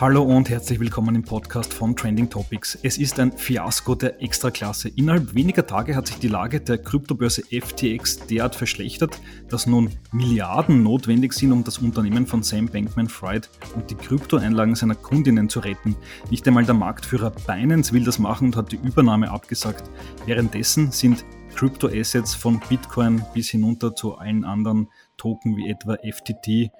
Hallo 0.00 0.22
und 0.22 0.48
herzlich 0.48 0.80
willkommen 0.80 1.14
im 1.14 1.24
Podcast 1.24 1.74
von 1.74 1.94
Trending 1.94 2.30
Topics. 2.30 2.74
Es 2.82 2.96
ist 2.96 3.20
ein 3.20 3.32
Fiasko 3.32 3.94
der 3.94 4.22
Extraklasse. 4.22 4.88
Innerhalb 4.88 5.34
weniger 5.34 5.66
Tage 5.66 5.94
hat 5.94 6.06
sich 6.06 6.16
die 6.16 6.28
Lage 6.28 6.58
der 6.58 6.78
Kryptobörse 6.78 7.42
FTX 7.42 8.26
derart 8.26 8.54
verschlechtert, 8.54 9.20
dass 9.50 9.66
nun 9.66 9.90
Milliarden 10.10 10.82
notwendig 10.82 11.34
sind, 11.34 11.52
um 11.52 11.64
das 11.64 11.76
Unternehmen 11.76 12.26
von 12.26 12.42
Sam 12.42 12.64
Bankman-Fried 12.64 13.50
und 13.74 13.90
die 13.90 13.94
Kryptoeinlagen 13.94 14.74
seiner 14.74 14.94
Kundinnen 14.94 15.50
zu 15.50 15.60
retten. 15.60 15.94
Nicht 16.30 16.48
einmal 16.48 16.64
der 16.64 16.72
Marktführer 16.72 17.32
Binance 17.46 17.92
will 17.92 18.04
das 18.04 18.18
machen 18.18 18.46
und 18.46 18.56
hat 18.56 18.72
die 18.72 18.80
Übernahme 18.82 19.30
abgesagt. 19.30 19.90
Währenddessen 20.24 20.92
sind 20.92 21.26
Kryptoassets 21.56 22.34
von 22.34 22.58
Bitcoin 22.70 23.22
bis 23.34 23.50
hinunter 23.50 23.94
zu 23.94 24.16
allen 24.16 24.46
anderen 24.46 24.88
Token 25.18 25.58
wie 25.58 25.68
etwa 25.68 25.96
FTT 25.96 26.70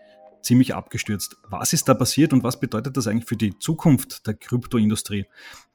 ziemlich 0.43 0.75
abgestürzt. 0.75 1.37
Was 1.49 1.73
ist 1.73 1.89
da 1.89 1.95
passiert 1.95 2.33
und 2.33 2.43
was 2.43 2.61
bedeutet 2.61 2.97
das 2.97 3.07
eigentlich 3.07 3.29
für 3.29 3.37
die 3.37 3.59
Zukunft 3.59 4.27
der 4.27 4.35
Kryptoindustrie? 4.35 5.27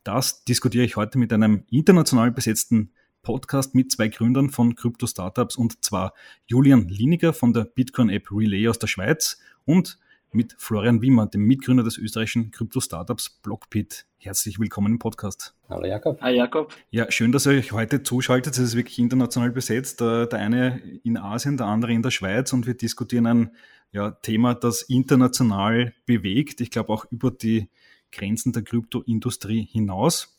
Das 0.03 0.43
diskutiere 0.43 0.85
ich 0.85 0.95
heute 0.95 1.17
mit 1.17 1.33
einem 1.33 1.63
international 1.69 2.31
besetzten 2.31 2.91
Podcast 3.21 3.73
mit 3.73 3.91
zwei 3.91 4.07
Gründern 4.07 4.51
von 4.51 4.75
Krypto-Startups 4.75 5.55
und 5.57 5.83
zwar 5.83 6.13
Julian 6.45 6.87
Liniger 6.87 7.33
von 7.33 7.53
der 7.53 7.65
Bitcoin-App 7.65 8.31
Relay 8.31 8.67
aus 8.67 8.77
der 8.77 8.87
Schweiz 8.87 9.39
und 9.65 9.97
mit 10.31 10.55
Florian 10.59 11.01
Wiemer, 11.01 11.25
dem 11.25 11.41
Mitgründer 11.41 11.83
des 11.83 11.97
österreichischen 11.97 12.51
Krypto-Startups 12.51 13.39
Blockbit. 13.41 14.05
Herzlich 14.17 14.59
willkommen 14.59 14.93
im 14.93 14.99
Podcast. 14.99 15.55
Hallo 15.69 15.87
Jakob. 15.87 16.21
Hi 16.21 16.35
Jakob. 16.35 16.73
Ja, 16.91 17.09
schön, 17.11 17.31
dass 17.31 17.45
ihr 17.45 17.53
euch 17.53 17.71
heute 17.71 18.03
zuschaltet. 18.03 18.53
Es 18.53 18.59
ist 18.59 18.75
wirklich 18.75 18.99
international 18.99 19.51
besetzt. 19.51 20.01
Der 20.01 20.33
eine 20.33 20.81
in 21.03 21.17
Asien, 21.17 21.57
der 21.57 21.67
andere 21.67 21.93
in 21.93 22.01
der 22.01 22.11
Schweiz 22.11 22.53
und 22.53 22.67
wir 22.67 22.75
diskutieren 22.75 23.25
ein 23.25 23.51
ja, 23.95 24.11
Thema, 24.11 24.53
das 24.53 24.81
international 24.81 25.93
bewegt. 26.05 26.59
Ich 26.59 26.69
glaube 26.69 26.91
auch 26.91 27.05
über 27.11 27.31
die 27.31 27.69
Grenzen 28.11 28.51
der 28.51 28.63
Kryptoindustrie 28.63 29.65
hinaus. 29.71 30.37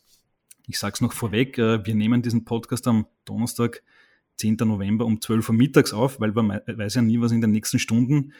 Ich 0.67 0.77
sage 0.77 0.93
es 0.93 1.01
noch 1.01 1.11
vorweg, 1.11 1.57
äh, 1.57 1.83
wir 1.83 1.95
nehmen 1.95 2.21
diesen 2.21 2.45
Podcast 2.45 2.87
am 2.87 3.07
Donnerstag, 3.25 3.81
10. 4.37 4.57
November 4.59 5.05
um 5.05 5.19
12 5.19 5.49
Uhr 5.49 5.55
mittags 5.55 5.91
auf, 5.91 6.19
weil 6.19 6.33
man 6.33 6.61
weiß 6.67 6.95
ja 6.95 7.01
nie, 7.01 7.19
was 7.19 7.31
in 7.31 7.41
den 7.41 7.49
nächsten 7.49 7.79
Stunden 7.79 8.33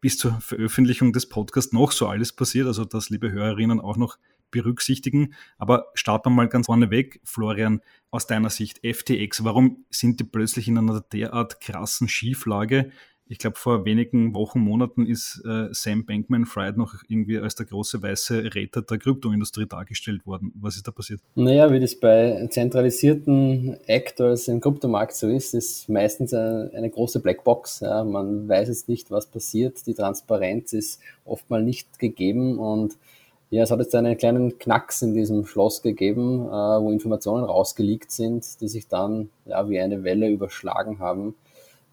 bis 0.00 0.18
zur 0.18 0.40
Veröffentlichung 0.40 1.12
des 1.12 1.28
Podcasts 1.28 1.72
noch 1.72 1.90
so 1.90 2.06
alles 2.06 2.32
passiert. 2.32 2.68
Also 2.68 2.84
das, 2.84 3.10
liebe 3.10 3.32
Hörerinnen, 3.32 3.80
auch 3.80 3.96
noch 3.96 4.18
berücksichtigen. 4.52 5.34
Aber 5.58 5.86
starten 5.94 6.30
wir 6.30 6.36
mal 6.36 6.48
ganz 6.48 6.66
vorne 6.66 6.90
weg, 6.90 7.20
Florian, 7.24 7.80
aus 8.12 8.28
deiner 8.28 8.50
Sicht, 8.50 8.80
FTX, 8.84 9.42
warum 9.42 9.84
sind 9.90 10.20
die 10.20 10.24
plötzlich 10.24 10.68
in 10.68 10.78
einer 10.78 11.00
derart 11.00 11.60
krassen 11.60 12.08
Schieflage? 12.08 12.92
Ich 13.30 13.38
glaube, 13.38 13.56
vor 13.56 13.84
wenigen 13.84 14.34
Wochen, 14.34 14.58
Monaten 14.58 15.06
ist 15.06 15.40
äh, 15.46 15.68
Sam 15.70 16.04
Bankman-Fried 16.04 16.76
noch 16.76 16.94
irgendwie 17.06 17.38
als 17.38 17.54
der 17.54 17.64
große 17.64 18.02
weiße 18.02 18.52
Retter 18.56 18.82
der 18.82 18.98
Kryptoindustrie 18.98 19.66
dargestellt 19.66 20.26
worden. 20.26 20.52
Was 20.60 20.74
ist 20.74 20.88
da 20.88 20.90
passiert? 20.90 21.20
Naja, 21.36 21.72
wie 21.72 21.78
das 21.78 21.94
bei 21.94 22.48
zentralisierten 22.50 23.76
Actors 23.86 24.48
im 24.48 24.60
Kryptomarkt 24.60 25.14
so 25.14 25.28
ist, 25.28 25.54
ist 25.54 25.88
meistens 25.88 26.34
eine, 26.34 26.72
eine 26.74 26.90
große 26.90 27.20
Blackbox. 27.20 27.80
Ja. 27.80 28.02
Man 28.02 28.48
weiß 28.48 28.66
jetzt 28.66 28.88
nicht, 28.88 29.12
was 29.12 29.26
passiert. 29.26 29.86
Die 29.86 29.94
Transparenz 29.94 30.72
ist 30.72 31.00
oftmals 31.24 31.64
nicht 31.64 32.00
gegeben 32.00 32.58
und 32.58 32.96
ja, 33.50 33.62
es 33.62 33.70
hat 33.70 33.78
jetzt 33.78 33.94
einen 33.94 34.16
kleinen 34.16 34.58
Knacks 34.58 35.02
in 35.02 35.14
diesem 35.14 35.46
Schloss 35.46 35.82
gegeben, 35.82 36.46
äh, 36.46 36.50
wo 36.50 36.90
Informationen 36.90 37.44
rausgelegt 37.44 38.10
sind, 38.10 38.60
die 38.60 38.68
sich 38.68 38.88
dann 38.88 39.30
ja 39.44 39.68
wie 39.68 39.78
eine 39.78 40.02
Welle 40.02 40.28
überschlagen 40.28 40.98
haben 40.98 41.36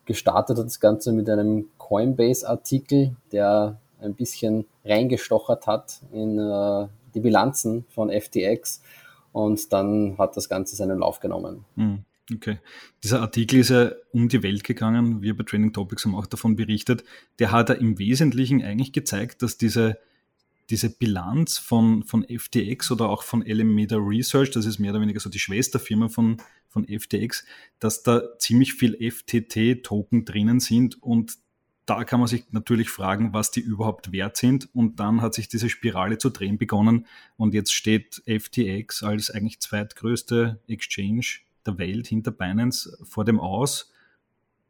gestartet 0.08 0.58
hat 0.58 0.66
das 0.66 0.80
Ganze 0.80 1.12
mit 1.12 1.30
einem 1.30 1.70
Coinbase-Artikel, 1.78 3.16
der 3.32 3.80
ein 4.02 4.16
bisschen 4.16 4.66
reingestochert 4.84 5.68
hat 5.68 6.02
in 6.12 6.40
äh, 6.40 6.88
die 7.14 7.20
Bilanzen 7.20 7.86
von 7.90 8.10
FTX 8.10 8.82
und 9.32 9.72
dann 9.72 10.18
hat 10.18 10.36
das 10.38 10.50
Ganze 10.50 10.76
seinen 10.76 11.00
Lauf 11.00 11.20
genommen. 11.20 11.66
Hm, 11.76 12.04
okay. 12.34 12.60
Dieser 13.04 13.22
Artikel 13.22 13.60
ist 13.60 13.70
ja 13.70 13.92
um 14.12 14.30
die 14.30 14.42
Welt 14.42 14.64
gegangen. 14.64 15.22
Wir 15.22 15.36
bei 15.36 15.44
Training 15.44 15.74
Topics 15.74 16.06
haben 16.06 16.16
auch 16.16 16.26
davon 16.26 16.56
berichtet. 16.56 17.04
Der 17.40 17.52
hat 17.52 17.70
ja 17.70 17.76
im 17.76 18.00
Wesentlichen 18.00 18.64
eigentlich 18.64 18.94
gezeigt, 18.94 19.42
dass 19.42 19.58
diese 19.58 19.98
diese 20.70 20.90
Bilanz 20.90 21.58
von, 21.58 22.04
von 22.04 22.26
FTX 22.26 22.92
oder 22.92 23.10
auch 23.10 23.24
von 23.24 23.44
Alameda 23.44 23.98
Research, 23.98 24.52
das 24.52 24.66
ist 24.66 24.80
mehr 24.80 24.92
oder 24.92 25.02
weniger 25.02 25.20
so 25.20 25.30
die 25.30 25.40
Schwesterfirma 25.40 26.10
von, 26.10 26.38
von 26.68 26.86
FTX, 26.86 27.46
dass 27.80 28.04
da 28.04 28.38
ziemlich 28.38 28.74
viel 28.74 28.98
FTT-Token 29.00 30.26
drinnen 30.26 30.60
sind 30.60 31.02
und 31.02 31.38
da 31.88 32.04
kann 32.04 32.20
man 32.20 32.28
sich 32.28 32.52
natürlich 32.52 32.90
fragen, 32.90 33.32
was 33.32 33.50
die 33.50 33.62
überhaupt 33.62 34.12
wert 34.12 34.36
sind. 34.36 34.68
Und 34.76 35.00
dann 35.00 35.22
hat 35.22 35.34
sich 35.34 35.48
diese 35.48 35.70
Spirale 35.70 36.18
zu 36.18 36.30
drehen 36.30 36.58
begonnen. 36.58 37.08
Und 37.38 37.54
jetzt 37.54 37.74
steht 37.74 38.22
FTX 38.26 39.04
als 39.04 39.32
eigentlich 39.32 39.62
zweitgrößte 39.62 40.60
Exchange 40.68 41.26
der 41.66 41.78
Welt 41.78 42.08
hinter 42.08 42.32
Binance 42.32 42.98
vor 43.04 43.24
dem 43.24 43.40
Aus. 43.40 43.94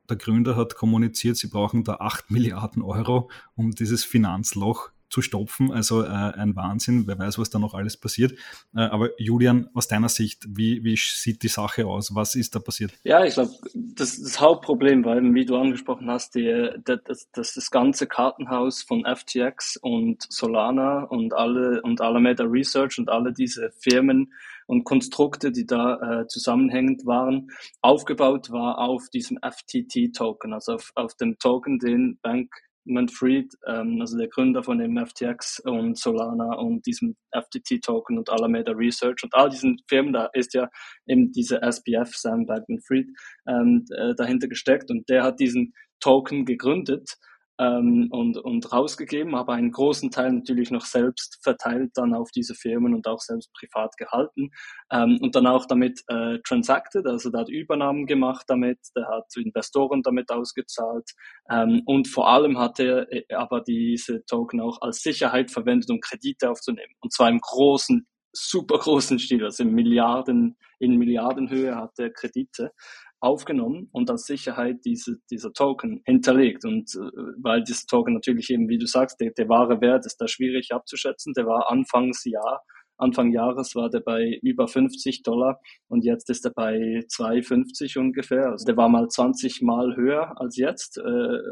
Der 0.08 0.18
Gründer 0.18 0.56
hat 0.56 0.76
kommuniziert, 0.76 1.38
sie 1.38 1.48
brauchen 1.48 1.84
da 1.84 1.96
8 1.96 2.30
Milliarden 2.30 2.84
Euro, 2.84 3.32
um 3.56 3.72
dieses 3.72 4.06
Finanzloch 4.06 4.92
zu 5.10 5.22
stopfen. 5.22 5.72
Also 5.72 6.04
äh, 6.04 6.08
ein 6.08 6.56
Wahnsinn, 6.56 7.08
wer 7.08 7.18
weiß, 7.18 7.40
was 7.40 7.50
da 7.50 7.60
noch 7.60 7.74
alles 7.74 7.98
passiert. 7.98 8.34
Äh, 8.76 8.82
aber 8.82 9.10
Julian, 9.20 9.70
aus 9.74 9.88
deiner 9.88 10.10
Sicht, 10.10 10.46
wie, 10.50 10.84
wie 10.84 10.98
sieht 10.98 11.44
die 11.44 11.48
Sache 11.48 11.86
aus? 11.86 12.14
Was 12.16 12.36
ist 12.36 12.56
da 12.56 12.60
passiert? 12.60 12.94
Ja, 13.04 13.24
ich 13.24 13.36
glaube, 13.36 13.52
das, 13.74 14.22
das 14.22 14.42
Hauptproblem 14.42 15.06
war 15.06 15.18
eben, 15.18 15.34
wie 15.34 15.46
du 15.46 15.56
angesprochen 15.56 16.10
hast, 16.10 16.36
die, 16.36 16.70
das, 16.84 17.30
das, 17.32 17.54
das 17.54 17.72
ganze 17.72 18.08
Kartenhaus 18.08 18.82
von 18.82 19.06
FTX 19.06 19.78
und 19.78 20.26
Solana 20.30 21.04
und 21.04 21.34
alle 21.34 21.82
und 21.82 22.02
Alameda 22.02 22.44
Research 22.44 23.00
und 23.00 23.10
alle 23.10 23.34
diese 23.34 23.72
Firmen 23.80 24.34
und 24.68 24.84
Konstrukte, 24.84 25.52
die 25.52 25.66
da 25.66 26.22
äh, 26.22 26.28
zusammenhängend 26.28 27.06
waren, 27.06 27.50
aufgebaut 27.82 28.52
war 28.52 28.80
auf 28.80 29.10
diesem 29.10 29.40
FTT-Token, 29.42 30.54
also 30.54 30.74
auf, 30.74 30.92
auf 30.96 31.16
dem 31.16 31.40
Token, 31.40 31.80
den 31.80 32.20
Bank 32.22 32.52
Manfred, 32.88 33.54
ähm, 33.68 34.00
also 34.02 34.18
der 34.18 34.28
Gründer 34.28 34.64
von 34.64 34.80
dem 34.80 34.98
FTX 34.98 35.60
und 35.62 35.98
Solana 35.98 36.56
und 36.56 36.86
diesem 36.86 37.16
FTT-Token 37.32 38.18
und 38.18 38.30
Alameda 38.30 38.72
Research 38.72 39.24
und 39.24 39.34
all 39.34 39.50
diesen 39.50 39.78
Firmen, 39.88 40.14
da 40.14 40.30
ist 40.34 40.54
ja 40.54 40.70
eben 41.08 41.32
diese 41.32 41.62
SPF, 41.62 42.16
Sam 42.16 42.46
Bankman-Fried, 42.46 43.08
ähm, 43.48 43.86
äh, 43.96 44.16
dahinter 44.16 44.48
gesteckt 44.48 44.90
und 44.90 45.08
der 45.10 45.24
hat 45.24 45.40
diesen 45.40 45.74
Token 46.00 46.46
gegründet 46.46 47.18
ähm, 47.60 48.08
und, 48.12 48.38
und 48.38 48.72
rausgegeben, 48.72 49.36
aber 49.36 49.54
einen 49.54 49.72
großen 49.72 50.12
Teil 50.12 50.32
natürlich 50.32 50.72
noch 50.72 50.86
selbst 50.86 51.40
verteilt 51.44 51.92
dann 51.96 52.14
auf 52.14 52.30
diese 52.32 52.56
Firmen 52.56 52.94
und 52.94 53.08
auch 53.08 53.20
selbst 53.20 53.52
privat 53.54 53.96
gehalten 53.98 54.50
ähm, 54.92 55.18
und 55.22 55.36
dann 55.36 55.48
auch 55.48 55.66
damit 55.66 56.02
äh, 56.08 56.40
transacted, 56.46 57.06
also 57.06 57.30
der 57.30 57.42
hat 57.42 57.50
Übernahmen 57.50 58.06
gemacht 58.06 58.46
damit, 58.48 58.80
der 58.96 59.08
hat 59.08 59.26
Investoren 59.36 60.02
damit 60.04 60.32
ausgezahlt 60.32 61.10
ähm, 61.50 61.82
und 61.86 62.08
vor 62.08 62.30
allem 62.30 62.58
hat 62.58 62.80
er 62.80 63.12
äh, 63.12 63.24
aber 63.34 63.62
diese 63.62 64.24
Token 64.26 64.62
auch 64.62 64.82
als 64.82 65.02
Sicherheit 65.02 65.52
verwendet, 65.52 65.90
um 65.90 66.00
Kredite 66.00 66.50
aufzunehmen. 66.50 66.94
Und 67.02 67.14
zwar 67.14 67.30
im 67.30 67.40
großen 67.40 68.08
super 68.34 68.78
großen 68.78 69.20
Stil, 69.20 69.44
also 69.44 69.64
in 69.64 69.74
Milliarden, 69.74 70.58
in 70.80 70.98
Milliardenhöhe 70.98 71.76
hat 71.76 71.98
er 71.98 72.12
Kredite 72.12 72.72
aufgenommen 73.20 73.90
und 73.92 74.10
als 74.10 74.26
Sicherheit 74.26 74.86
diese, 74.86 75.18
dieser 75.32 75.52
Token 75.54 76.02
hinterlegt. 76.06 76.66
Und 76.66 76.94
äh, 76.96 77.12
weil 77.42 77.64
dieser 77.64 77.88
Token 77.88 78.14
natürlich 78.14 78.50
eben, 78.50 78.70
wie 78.70 78.78
du 78.78 78.86
sagst, 78.86 79.20
der, 79.20 79.32
der 79.32 79.50
wahre 79.50 79.82
Wert 79.82 80.06
ist 80.06 80.18
da 80.18 80.28
schwierig 80.28 80.72
abzuschätzen. 80.72 81.34
Der 81.34 81.46
war 81.46 81.70
Anfangsjahr 81.72 82.64
Anfang 82.98 83.32
Jahres 83.32 83.76
war 83.76 83.90
der 83.90 84.00
bei 84.00 84.40
über 84.42 84.68
50 84.68 85.24
Dollar 85.24 85.60
und 85.88 86.04
jetzt 86.04 86.30
ist 86.30 86.46
er 86.46 86.52
bei 86.52 87.06
2,50 87.10 88.00
ungefähr. 88.00 88.50
Also 88.52 88.66
der 88.66 88.78
war 88.78 88.90
mal 88.90 89.08
20 89.08 89.62
Mal 89.62 89.96
höher 89.96 90.40
als 90.40 90.58
jetzt 90.58 90.98
äh, 90.98 91.02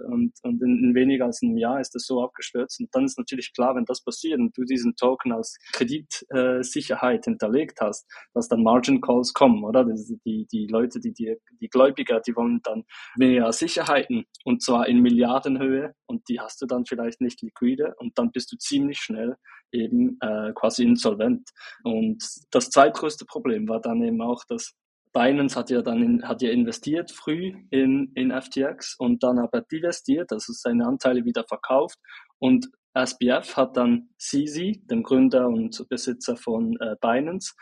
und, 0.07 0.33
und 0.41 0.61
in, 0.61 0.83
in, 0.83 0.95
weniger 0.95 1.25
als 1.25 1.41
einem 1.43 1.57
Jahr 1.57 1.79
ist 1.79 1.93
das 1.93 2.05
so 2.05 2.23
abgestürzt. 2.23 2.79
Und 2.79 2.89
dann 2.93 3.05
ist 3.05 3.17
natürlich 3.17 3.53
klar, 3.53 3.75
wenn 3.75 3.85
das 3.85 4.03
passiert 4.03 4.39
und 4.39 4.57
du 4.57 4.63
diesen 4.63 4.95
Token 4.95 5.31
als 5.31 5.57
Kreditsicherheit 5.73 7.27
äh, 7.27 7.29
hinterlegt 7.29 7.79
hast, 7.79 8.07
dass 8.33 8.47
dann 8.47 8.63
Margin 8.63 9.01
Calls 9.01 9.33
kommen, 9.33 9.63
oder? 9.63 9.85
Die, 10.25 10.47
die 10.51 10.67
Leute, 10.67 10.99
die, 10.99 11.13
die, 11.13 11.35
die 11.61 11.69
Gläubiger, 11.69 12.19
die 12.21 12.35
wollen 12.35 12.59
dann 12.63 12.83
mehr 13.17 13.51
Sicherheiten 13.51 14.25
und 14.43 14.63
zwar 14.63 14.87
in 14.87 15.01
Milliardenhöhe 15.01 15.93
und 16.07 16.27
die 16.29 16.39
hast 16.39 16.61
du 16.61 16.65
dann 16.65 16.85
vielleicht 16.85 17.21
nicht 17.21 17.41
liquide 17.41 17.93
und 17.99 18.17
dann 18.17 18.31
bist 18.31 18.51
du 18.51 18.57
ziemlich 18.57 18.99
schnell 18.99 19.35
eben 19.75 20.17
äh, 20.21 20.51
quasi 20.53 20.83
insolvent. 20.83 21.49
Und 21.83 22.23
das 22.51 22.69
zweitgrößte 22.69 23.25
Problem 23.25 23.67
war 23.67 23.81
dann 23.81 24.01
eben 24.01 24.21
auch, 24.21 24.43
dass 24.47 24.73
Binance 25.13 25.57
hat 25.57 25.69
ja 25.69 25.81
dann 25.81 26.01
in, 26.03 26.27
hat 26.27 26.41
ja 26.41 26.51
investiert 26.51 27.11
früh 27.11 27.53
in, 27.69 28.11
in 28.15 28.31
FTX 28.31 28.95
und 28.97 29.23
dann 29.23 29.39
aber 29.39 29.61
divestiert, 29.61 30.31
also 30.31 30.51
seine 30.51 30.85
Anteile 30.85 31.23
wieder 31.23 31.45
verkauft 31.45 31.97
und 32.39 32.67
SBF 32.93 33.57
hat 33.57 33.77
dann 33.77 34.09
CZ, 34.17 34.87
dem 34.89 35.03
Gründer 35.03 35.47
und 35.47 35.85
Besitzer 35.89 36.37
von 36.37 36.77
äh, 36.79 36.95
Binance, 37.01 37.53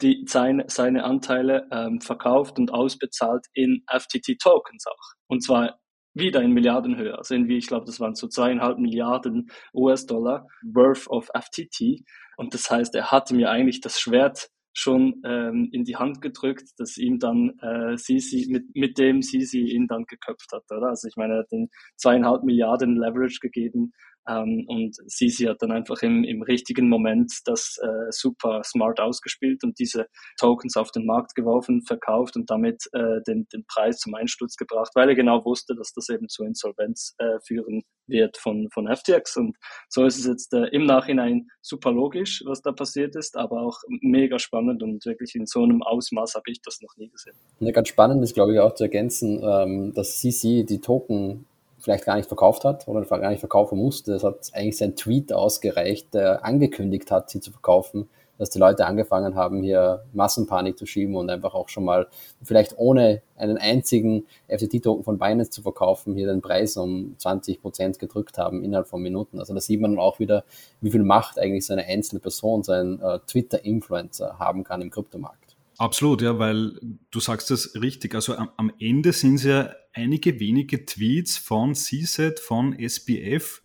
die, 0.00 0.24
seine, 0.28 0.64
seine 0.68 1.04
Anteile 1.04 1.68
ähm, 1.72 2.00
verkauft 2.00 2.58
und 2.58 2.72
ausbezahlt 2.72 3.46
in 3.54 3.82
FTT-Tokens 3.88 4.86
auch. 4.86 5.14
Und 5.28 5.42
zwar 5.42 5.78
wieder 6.14 6.42
in 6.42 6.52
Milliardenhöhe. 6.52 7.16
Also 7.16 7.34
irgendwie, 7.34 7.58
ich 7.58 7.66
glaube, 7.66 7.86
das 7.86 8.00
waren 8.00 8.14
so 8.14 8.28
zweieinhalb 8.28 8.78
Milliarden 8.78 9.50
US-Dollar 9.74 10.46
worth 10.62 11.08
of 11.08 11.28
FTT. 11.34 12.04
Und 12.36 12.54
das 12.54 12.70
heißt, 12.70 12.94
er 12.94 13.10
hatte 13.10 13.34
mir 13.34 13.50
eigentlich 13.50 13.80
das 13.80 14.00
Schwert 14.00 14.48
schon 14.72 15.20
ähm, 15.24 15.68
in 15.72 15.84
die 15.84 15.96
Hand 15.96 16.20
gedrückt, 16.20 16.70
dass 16.78 16.96
ihm 16.96 17.18
dann 17.18 17.58
äh, 17.60 17.96
Sisi, 17.96 18.46
mit, 18.50 18.64
mit 18.74 18.98
dem 18.98 19.20
Sisi 19.20 19.60
ihn 19.60 19.86
dann 19.88 20.04
geköpft 20.04 20.52
hat, 20.52 20.62
oder? 20.70 20.88
Also 20.88 21.08
ich 21.08 21.16
meine, 21.16 21.34
er 21.34 21.38
hat 21.40 21.52
den 21.52 21.68
zweieinhalb 21.96 22.44
Milliarden 22.44 22.96
Leverage 22.96 23.38
gegeben 23.40 23.92
ähm, 24.28 24.64
und 24.68 24.96
Sisi 25.06 25.44
hat 25.44 25.62
dann 25.62 25.72
einfach 25.72 26.02
im, 26.02 26.24
im 26.24 26.42
richtigen 26.42 26.88
Moment 26.88 27.32
das 27.44 27.78
äh, 27.82 28.10
super 28.10 28.62
smart 28.64 29.00
ausgespielt 29.00 29.64
und 29.64 29.78
diese 29.78 30.06
Tokens 30.38 30.76
auf 30.76 30.90
den 30.90 31.06
Markt 31.06 31.34
geworfen, 31.34 31.82
verkauft 31.82 32.36
und 32.36 32.50
damit 32.50 32.84
äh, 32.92 33.20
den, 33.26 33.46
den 33.52 33.64
Preis 33.66 33.98
zum 33.98 34.14
Einsturz 34.14 34.56
gebracht, 34.56 34.90
weil 34.94 35.08
er 35.08 35.14
genau 35.14 35.44
wusste, 35.44 35.74
dass 35.74 35.92
das 35.92 36.08
eben 36.08 36.28
zu 36.28 36.44
Insolvenz 36.44 37.14
äh, 37.18 37.38
führen 37.46 37.82
wird 38.06 38.36
von, 38.36 38.68
von 38.72 38.88
FTX. 38.94 39.36
Und 39.36 39.56
so 39.88 40.04
ist 40.04 40.18
es 40.18 40.26
jetzt 40.26 40.52
äh, 40.52 40.66
im 40.66 40.84
Nachhinein 40.84 41.48
super 41.62 41.92
logisch, 41.92 42.42
was 42.46 42.60
da 42.60 42.72
passiert 42.72 43.16
ist, 43.16 43.36
aber 43.36 43.62
auch 43.62 43.78
mega 43.88 44.38
spannend 44.38 44.82
und 44.82 45.04
wirklich 45.06 45.34
in 45.34 45.46
so 45.46 45.62
einem 45.62 45.82
Ausmaß 45.82 46.34
habe 46.34 46.50
ich 46.50 46.60
das 46.62 46.80
noch 46.82 46.96
nie 46.96 47.08
gesehen. 47.08 47.34
Ja, 47.60 47.72
ganz 47.72 47.88
spannend 47.88 48.22
ist, 48.22 48.34
glaube 48.34 48.52
ich, 48.52 48.58
auch 48.58 48.74
zu 48.74 48.84
ergänzen, 48.84 49.40
ähm, 49.42 49.94
dass 49.94 50.20
CC 50.20 50.64
die 50.64 50.80
Token 50.80 51.46
vielleicht 51.80 52.04
gar 52.04 52.16
nicht 52.16 52.28
verkauft 52.28 52.64
hat 52.64 52.86
oder 52.86 53.02
gar 53.02 53.30
nicht 53.30 53.40
verkaufen 53.40 53.78
musste. 53.78 54.14
Es 54.14 54.24
hat 54.24 54.50
eigentlich 54.52 54.76
sein 54.76 54.96
Tweet 54.96 55.32
ausgereicht, 55.32 56.14
der 56.14 56.44
angekündigt 56.44 57.10
hat, 57.10 57.30
sie 57.30 57.40
zu 57.40 57.50
verkaufen, 57.50 58.08
dass 58.38 58.48
die 58.48 58.58
Leute 58.58 58.86
angefangen 58.86 59.34
haben, 59.34 59.62
hier 59.62 60.04
Massenpanik 60.14 60.78
zu 60.78 60.86
schieben 60.86 61.14
und 61.14 61.28
einfach 61.28 61.52
auch 61.52 61.68
schon 61.68 61.84
mal 61.84 62.08
vielleicht 62.42 62.78
ohne 62.78 63.20
einen 63.36 63.58
einzigen 63.58 64.26
FTT-Token 64.48 65.04
von 65.04 65.18
Binance 65.18 65.50
zu 65.50 65.60
verkaufen, 65.60 66.14
hier 66.14 66.26
den 66.26 66.40
Preis 66.40 66.76
um 66.78 67.14
20 67.18 67.60
Prozent 67.60 67.98
gedrückt 67.98 68.38
haben 68.38 68.64
innerhalb 68.64 68.88
von 68.88 69.02
Minuten. 69.02 69.38
Also 69.38 69.52
da 69.52 69.60
sieht 69.60 69.80
man 69.80 69.98
auch 69.98 70.20
wieder, 70.20 70.44
wie 70.80 70.90
viel 70.90 71.02
Macht 71.02 71.38
eigentlich 71.38 71.66
so 71.66 71.74
eine 71.74 71.84
einzelne 71.84 72.20
Person, 72.20 72.62
so 72.62 72.72
ein 72.72 72.98
äh, 73.00 73.18
Twitter-Influencer 73.26 74.38
haben 74.38 74.64
kann 74.64 74.80
im 74.80 74.90
Kryptomarkt. 74.90 75.56
Absolut, 75.76 76.22
ja, 76.22 76.38
weil 76.38 76.72
du 77.10 77.20
sagst 77.20 77.50
das 77.50 77.74
richtig. 77.80 78.14
Also 78.14 78.36
am, 78.36 78.50
am 78.56 78.72
Ende 78.78 79.12
sind 79.12 79.36
es 79.36 79.44
ja 79.44 79.70
einige 79.92 80.40
wenige 80.40 80.84
Tweets 80.84 81.38
von 81.38 81.74
CSET, 81.74 82.40
von 82.40 82.78
SPF, 82.78 83.62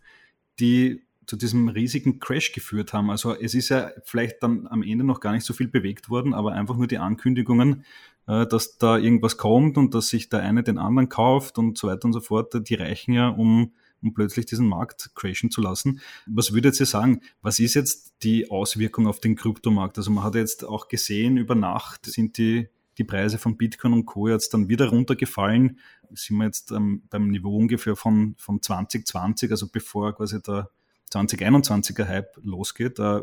die 0.60 1.04
zu 1.26 1.36
diesem 1.36 1.70
riesigen 1.70 2.20
Crash 2.20 2.52
geführt 2.52 2.94
haben. 2.94 3.10
Also 3.10 3.36
es 3.36 3.56
ist 3.56 3.70
ja 3.70 3.92
vielleicht 4.04 4.44
dann 4.44 4.68
am 4.68 4.84
Ende 4.84 5.04
noch 5.04 5.20
gar 5.20 5.34
nicht 5.34 5.46
so 5.46 5.54
viel 5.54 5.68
bewegt 5.68 6.10
worden, 6.10 6.34
aber 6.34 6.54
einfach 6.54 6.78
nur 6.78 6.88
die 6.88 7.00
Ankündigungen, 7.00 7.84
äh, 8.28 8.46
dass 8.46 8.78
da 8.78 8.98
irgendwas 8.98 9.38
kommt 9.38 9.78
und 9.78 9.94
dass 9.96 10.10
sich 10.10 10.30
der 10.30 10.42
eine 10.42 10.64
den 10.64 10.78
anderen 10.78 11.10
kauft 11.10 11.58
und 11.58 11.78
so 11.78 11.88
weiter 11.88 12.06
und 12.06 12.14
so 12.14 12.22
fort, 12.22 12.54
die 12.70 12.76
reichen 12.76 13.14
ja, 13.14 13.30
um 13.30 13.74
um 14.06 14.14
plötzlich 14.14 14.46
diesen 14.46 14.68
Markt 14.68 15.12
crashen 15.16 15.52
zu 15.52 15.62
lassen. 15.62 16.00
Was 16.28 16.54
würdet 16.54 16.80
ihr 16.80 16.86
sagen? 16.86 17.22
Was 17.42 17.60
ist 17.60 17.74
jetzt 17.74 18.14
die 18.24 18.50
Auswirkung 18.50 19.08
auf 19.08 19.20
den 19.20 19.36
Kryptomarkt? 19.36 19.98
Also 19.98 20.12
man 20.12 20.24
hat 20.24 20.36
jetzt 20.36 20.64
auch 20.64 20.88
gesehen, 20.88 21.38
über 21.38 21.56
Nacht 21.56 22.06
sind 22.06 22.38
die, 22.38 22.70
die 22.98 23.04
Preise 23.04 23.38
von 23.38 23.58
Bitcoin 23.58 23.94
und 23.94 24.06
Co. 24.06 24.28
jetzt 24.28 24.54
dann 24.54 24.70
wieder 24.70 24.90
runtergefallen. 24.90 25.80
Sind 26.14 26.38
wir 26.38 26.46
jetzt 26.46 26.72
ähm, 26.72 27.04
beim 27.10 27.30
Niveau 27.30 27.56
ungefähr 27.56 27.96
von, 27.96 28.36
von 28.38 28.62
2020, 28.62 29.52
also 29.52 29.68
bevor 29.72 30.16
quasi 30.16 30.42
der 30.42 30.70
2021er 31.12 32.08
Hype 32.08 32.38
losgeht. 32.44 33.00
Äh, 33.00 33.22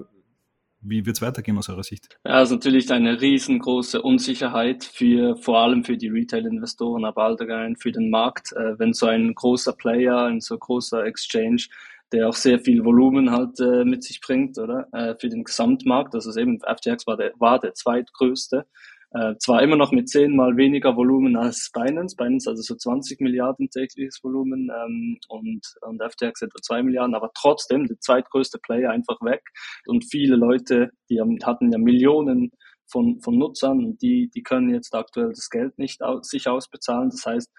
wie 0.84 1.06
wird 1.06 1.16
es 1.16 1.22
weitergehen 1.22 1.56
aus 1.58 1.68
eurer 1.68 1.84
Sicht? 1.84 2.18
Ja, 2.26 2.42
es 2.42 2.50
ist 2.50 2.56
natürlich 2.56 2.90
eine 2.90 3.20
riesengroße 3.20 4.02
Unsicherheit 4.02 4.84
für 4.84 5.36
vor 5.36 5.58
allem 5.58 5.84
für 5.84 5.96
die 5.96 6.08
Retail-Investoren, 6.08 7.04
aber 7.04 7.22
allgemein 7.22 7.76
für 7.76 7.92
den 7.92 8.10
Markt, 8.10 8.52
äh, 8.52 8.78
wenn 8.78 8.92
so 8.92 9.06
ein 9.06 9.32
großer 9.34 9.74
Player, 9.74 10.24
ein 10.24 10.40
so 10.40 10.58
großer 10.58 11.04
Exchange 11.04 11.66
der 12.12 12.28
auch 12.28 12.34
sehr 12.34 12.58
viel 12.58 12.84
Volumen 12.84 13.30
halt 13.30 13.58
äh, 13.60 13.84
mit 13.84 14.04
sich 14.04 14.20
bringt, 14.20 14.58
oder? 14.58 14.86
Äh, 14.92 15.14
für 15.18 15.28
den 15.28 15.44
Gesamtmarkt. 15.44 16.14
Also 16.14 16.38
eben 16.38 16.60
FTX 16.60 17.06
war 17.06 17.16
der, 17.16 17.32
war 17.38 17.58
der 17.58 17.74
zweitgrößte 17.74 18.66
äh, 19.14 19.34
zwar 19.38 19.62
immer 19.62 19.76
noch 19.76 19.92
mit 19.92 20.08
zehnmal 20.08 20.56
weniger 20.56 20.96
Volumen 20.96 21.36
als 21.36 21.70
Binance, 21.72 22.16
Binance 22.16 22.48
also 22.48 22.62
so 22.62 22.74
20 22.74 23.20
Milliarden 23.20 23.68
tägliches 23.68 24.20
Volumen 24.22 24.70
ähm, 24.70 25.18
und, 25.28 25.60
und 25.82 26.02
FTX 26.02 26.42
etwa 26.42 26.60
2 26.62 26.82
Milliarden, 26.82 27.14
aber 27.14 27.30
trotzdem 27.34 27.86
der 27.86 27.98
zweitgrößte 28.00 28.58
Player 28.58 28.90
einfach 28.90 29.20
weg 29.22 29.42
und 29.86 30.04
viele 30.10 30.36
Leute, 30.36 30.90
die 31.10 31.20
hatten 31.20 31.72
ja 31.72 31.78
Millionen 31.78 32.52
von, 32.90 33.20
von 33.20 33.38
Nutzern 33.38 33.84
und 33.84 34.02
die, 34.02 34.30
die 34.34 34.42
können 34.42 34.70
jetzt 34.70 34.94
aktuell 34.94 35.30
das 35.30 35.48
Geld 35.50 35.78
nicht 35.78 36.02
aus, 36.02 36.28
sich 36.28 36.48
ausbezahlen. 36.48 37.10
Das 37.10 37.24
heißt, 37.26 37.50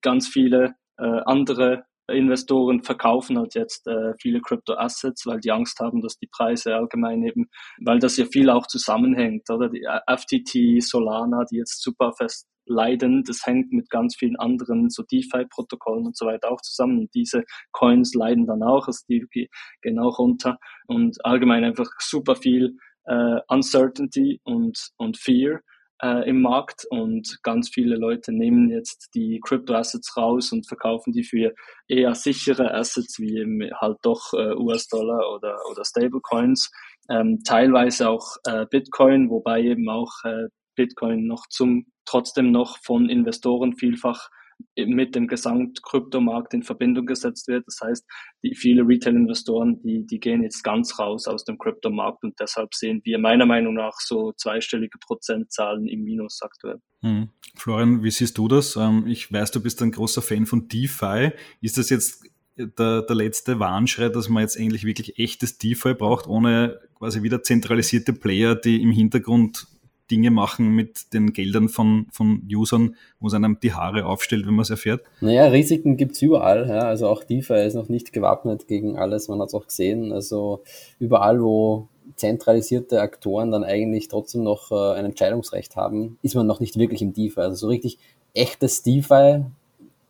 ganz 0.00 0.28
viele 0.28 0.74
äh, 0.98 1.20
andere 1.24 1.84
Investoren 2.08 2.82
verkaufen 2.82 3.38
halt 3.38 3.54
jetzt 3.54 3.86
äh, 3.86 4.14
viele 4.20 4.40
Crypto-Assets, 4.40 5.26
weil 5.26 5.40
die 5.40 5.50
Angst 5.50 5.80
haben, 5.80 6.00
dass 6.00 6.18
die 6.18 6.28
Preise 6.28 6.74
allgemein 6.74 7.22
eben, 7.24 7.48
weil 7.84 7.98
das 7.98 8.16
ja 8.16 8.26
viel 8.26 8.50
auch 8.50 8.66
zusammenhängt, 8.66 9.50
oder? 9.50 9.68
Die 9.68 9.82
äh, 9.82 10.00
FTT, 10.06 10.82
Solana, 10.82 11.44
die 11.50 11.56
jetzt 11.56 11.82
super 11.82 12.12
fest 12.12 12.46
leiden, 12.66 13.22
das 13.24 13.46
hängt 13.46 13.72
mit 13.72 13.90
ganz 13.90 14.16
vielen 14.16 14.36
anderen 14.36 14.90
so 14.90 15.02
DeFi-Protokollen 15.04 16.06
und 16.06 16.16
so 16.16 16.26
weiter 16.26 16.50
auch 16.50 16.60
zusammen. 16.60 16.98
Und 16.98 17.14
diese 17.14 17.44
Coins 17.72 18.14
leiden 18.14 18.46
dann 18.46 18.62
auch, 18.62 18.86
also 18.86 19.04
die 19.08 19.48
gehen 19.82 19.98
auch 19.98 20.18
runter 20.18 20.58
und 20.86 21.24
allgemein 21.24 21.64
einfach 21.64 21.88
super 21.98 22.36
viel 22.36 22.76
äh, 23.04 23.40
Uncertainty 23.48 24.40
und, 24.44 24.90
und 24.96 25.16
Fear 25.16 25.60
äh, 26.02 26.28
im 26.28 26.42
Markt 26.42 26.84
und 26.90 27.38
ganz 27.42 27.68
viele 27.68 27.96
Leute 27.96 28.32
nehmen 28.32 28.70
jetzt 28.70 29.10
die 29.14 29.40
Crypto-Assets 29.40 30.16
raus 30.16 30.52
und 30.52 30.66
verkaufen 30.66 31.12
die 31.12 31.24
für 31.24 31.54
eher 31.88 32.14
sichere 32.14 32.74
Assets 32.74 33.18
wie 33.18 33.38
eben 33.38 33.60
halt 33.80 33.98
doch 34.02 34.32
äh, 34.34 34.54
US-Dollar 34.54 35.32
oder, 35.34 35.58
oder 35.70 35.84
Stablecoins, 35.84 36.70
ähm, 37.10 37.42
teilweise 37.44 38.08
auch 38.08 38.36
äh, 38.44 38.66
Bitcoin, 38.70 39.30
wobei 39.30 39.62
eben 39.62 39.88
auch 39.88 40.12
äh, 40.24 40.48
Bitcoin 40.74 41.26
noch 41.26 41.46
zum 41.48 41.86
trotzdem 42.04 42.52
noch 42.52 42.78
von 42.82 43.08
Investoren 43.08 43.74
vielfach 43.76 44.28
mit 44.76 45.14
dem 45.14 45.26
Gesamtkryptomarkt 45.26 46.54
in 46.54 46.62
Verbindung 46.62 47.06
gesetzt 47.06 47.48
wird. 47.48 47.66
Das 47.66 47.78
heißt, 47.82 48.06
die 48.42 48.54
viele 48.54 48.86
Retail-Investoren, 48.86 49.80
die, 49.82 50.06
die 50.06 50.20
gehen 50.20 50.42
jetzt 50.42 50.62
ganz 50.62 50.98
raus 50.98 51.26
aus 51.26 51.44
dem 51.44 51.58
Kryptomarkt 51.58 52.22
und 52.24 52.38
deshalb 52.40 52.74
sehen 52.74 53.00
wir 53.04 53.18
meiner 53.18 53.46
Meinung 53.46 53.74
nach 53.74 53.94
so 53.98 54.32
zweistellige 54.32 54.98
Prozentzahlen 54.98 55.86
im 55.88 56.02
Minus 56.04 56.40
aktuell. 56.42 56.80
Hm. 57.00 57.28
Florian, 57.54 58.02
wie 58.02 58.10
siehst 58.10 58.36
du 58.36 58.48
das? 58.48 58.76
Ähm, 58.76 59.06
ich 59.06 59.32
weiß, 59.32 59.50
du 59.50 59.62
bist 59.62 59.82
ein 59.82 59.92
großer 59.92 60.22
Fan 60.22 60.46
von 60.46 60.68
DeFi. 60.68 61.30
Ist 61.60 61.78
das 61.78 61.90
jetzt 61.90 62.24
der, 62.56 63.02
der 63.02 63.16
letzte 63.16 63.58
Warnschrei, 63.58 64.08
dass 64.08 64.28
man 64.28 64.42
jetzt 64.42 64.58
eigentlich 64.58 64.84
wirklich 64.84 65.18
echtes 65.18 65.58
DeFi 65.58 65.94
braucht, 65.94 66.26
ohne 66.26 66.80
quasi 66.94 67.22
wieder 67.22 67.42
zentralisierte 67.42 68.12
Player, 68.12 68.54
die 68.54 68.82
im 68.82 68.90
Hintergrund 68.90 69.66
Dinge 70.10 70.30
machen 70.30 70.68
mit 70.68 71.12
den 71.12 71.32
Geldern 71.32 71.68
von, 71.68 72.06
von 72.10 72.42
Usern, 72.52 72.96
wo 73.20 73.28
es 73.28 73.34
einem 73.34 73.58
die 73.62 73.72
Haare 73.72 74.06
aufstellt, 74.06 74.46
wenn 74.46 74.54
man 74.54 74.62
es 74.62 74.70
erfährt? 74.70 75.02
Naja, 75.20 75.46
Risiken 75.46 75.96
gibt's 75.96 76.22
überall. 76.22 76.68
Ja. 76.68 76.80
Also 76.80 77.08
auch 77.08 77.24
DeFi 77.24 77.66
ist 77.66 77.74
noch 77.74 77.88
nicht 77.88 78.12
gewappnet 78.12 78.68
gegen 78.68 78.96
alles. 78.96 79.28
Man 79.28 79.40
hat 79.40 79.48
es 79.48 79.54
auch 79.54 79.66
gesehen. 79.66 80.12
Also 80.12 80.62
überall, 80.98 81.42
wo 81.42 81.88
zentralisierte 82.14 83.00
Aktoren 83.00 83.50
dann 83.50 83.64
eigentlich 83.64 84.08
trotzdem 84.08 84.42
noch 84.42 84.70
äh, 84.70 84.98
ein 84.98 85.06
Entscheidungsrecht 85.06 85.76
haben, 85.76 86.18
ist 86.22 86.34
man 86.34 86.46
noch 86.46 86.60
nicht 86.60 86.78
wirklich 86.78 87.02
im 87.02 87.12
DeFi. 87.12 87.40
Also 87.40 87.56
so 87.56 87.68
richtig 87.68 87.98
echtes 88.32 88.82
DeFi 88.82 89.44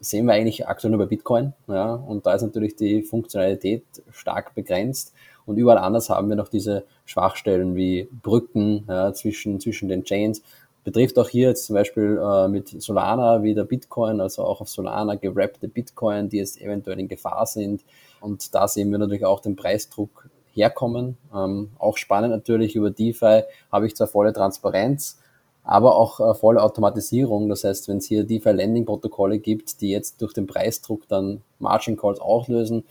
sehen 0.00 0.26
wir 0.26 0.34
eigentlich 0.34 0.68
aktuell 0.68 0.90
nur 0.90 1.00
bei 1.00 1.06
Bitcoin. 1.06 1.54
Ja. 1.68 1.94
Und 1.94 2.26
da 2.26 2.34
ist 2.34 2.42
natürlich 2.42 2.76
die 2.76 3.02
Funktionalität 3.02 3.84
stark 4.10 4.54
begrenzt. 4.54 5.14
Und 5.46 5.56
überall 5.56 5.78
anders 5.78 6.10
haben 6.10 6.28
wir 6.28 6.36
noch 6.36 6.48
diese 6.48 6.84
Schwachstellen 7.04 7.76
wie 7.76 8.08
Brücken 8.22 8.84
ja, 8.88 9.12
zwischen, 9.12 9.60
zwischen 9.60 9.88
den 9.88 10.04
Chains. 10.04 10.42
Betrifft 10.84 11.18
auch 11.18 11.28
hier 11.28 11.48
jetzt 11.48 11.66
zum 11.66 11.74
Beispiel 11.74 12.20
äh, 12.22 12.48
mit 12.48 12.68
Solana 12.68 13.42
wie 13.42 13.54
der 13.54 13.64
Bitcoin, 13.64 14.20
also 14.20 14.44
auch 14.44 14.60
auf 14.60 14.68
Solana 14.68 15.16
gerappte 15.16 15.68
Bitcoin, 15.68 16.28
die 16.28 16.38
jetzt 16.38 16.60
eventuell 16.60 17.00
in 17.00 17.08
Gefahr 17.08 17.46
sind. 17.46 17.82
Und 18.20 18.54
da 18.54 18.68
sehen 18.68 18.90
wir 18.90 18.98
natürlich 18.98 19.24
auch 19.24 19.40
den 19.40 19.56
Preisdruck 19.56 20.28
herkommen. 20.52 21.16
Ähm, 21.34 21.70
auch 21.78 21.96
spannend 21.96 22.30
natürlich 22.30 22.74
über 22.74 22.90
DeFi 22.90 23.42
habe 23.70 23.86
ich 23.86 23.94
zwar 23.94 24.06
volle 24.06 24.32
Transparenz, 24.32 25.18
aber 25.62 25.96
auch 25.96 26.20
äh, 26.20 26.34
volle 26.34 26.62
Automatisierung. 26.62 27.48
Das 27.48 27.64
heißt, 27.64 27.88
wenn 27.88 27.98
es 27.98 28.06
hier 28.06 28.24
DeFi-Landing-Protokolle 28.24 29.38
gibt, 29.38 29.80
die 29.80 29.90
jetzt 29.90 30.22
durch 30.22 30.32
den 30.32 30.46
Preisdruck 30.46 31.08
dann 31.08 31.42
Margin 31.58 31.96
Calls 31.96 32.20
auslösen, 32.20 32.84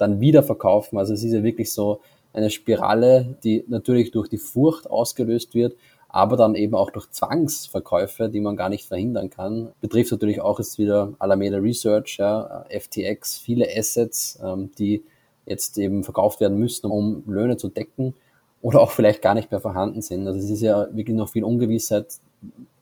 dann 0.00 0.20
wieder 0.20 0.42
verkaufen. 0.42 0.98
Also 0.98 1.14
es 1.14 1.22
ist 1.22 1.32
ja 1.32 1.42
wirklich 1.42 1.72
so 1.72 2.00
eine 2.32 2.50
Spirale, 2.50 3.36
die 3.44 3.64
natürlich 3.68 4.10
durch 4.10 4.28
die 4.28 4.38
Furcht 4.38 4.88
ausgelöst 4.88 5.54
wird, 5.54 5.74
aber 6.08 6.36
dann 6.36 6.54
eben 6.54 6.74
auch 6.74 6.90
durch 6.90 7.10
Zwangsverkäufe, 7.10 8.28
die 8.28 8.40
man 8.40 8.56
gar 8.56 8.68
nicht 8.68 8.86
verhindern 8.86 9.30
kann. 9.30 9.72
Betrifft 9.80 10.12
natürlich 10.12 10.40
auch 10.40 10.58
jetzt 10.58 10.78
wieder 10.78 11.12
Alameda 11.18 11.58
Research, 11.58 12.16
ja, 12.18 12.64
FTX, 12.68 13.38
viele 13.38 13.66
Assets, 13.76 14.38
ähm, 14.42 14.70
die 14.78 15.04
jetzt 15.46 15.78
eben 15.78 16.04
verkauft 16.04 16.40
werden 16.40 16.58
müssen, 16.58 16.86
um 16.86 17.22
Löhne 17.26 17.56
zu 17.56 17.68
decken 17.68 18.14
oder 18.62 18.80
auch 18.80 18.90
vielleicht 18.90 19.22
gar 19.22 19.34
nicht 19.34 19.50
mehr 19.50 19.60
vorhanden 19.60 20.02
sind. 20.02 20.26
Also 20.26 20.38
es 20.38 20.50
ist 20.50 20.62
ja 20.62 20.88
wirklich 20.94 21.16
noch 21.16 21.28
viel 21.28 21.44
Ungewissheit, 21.44 22.06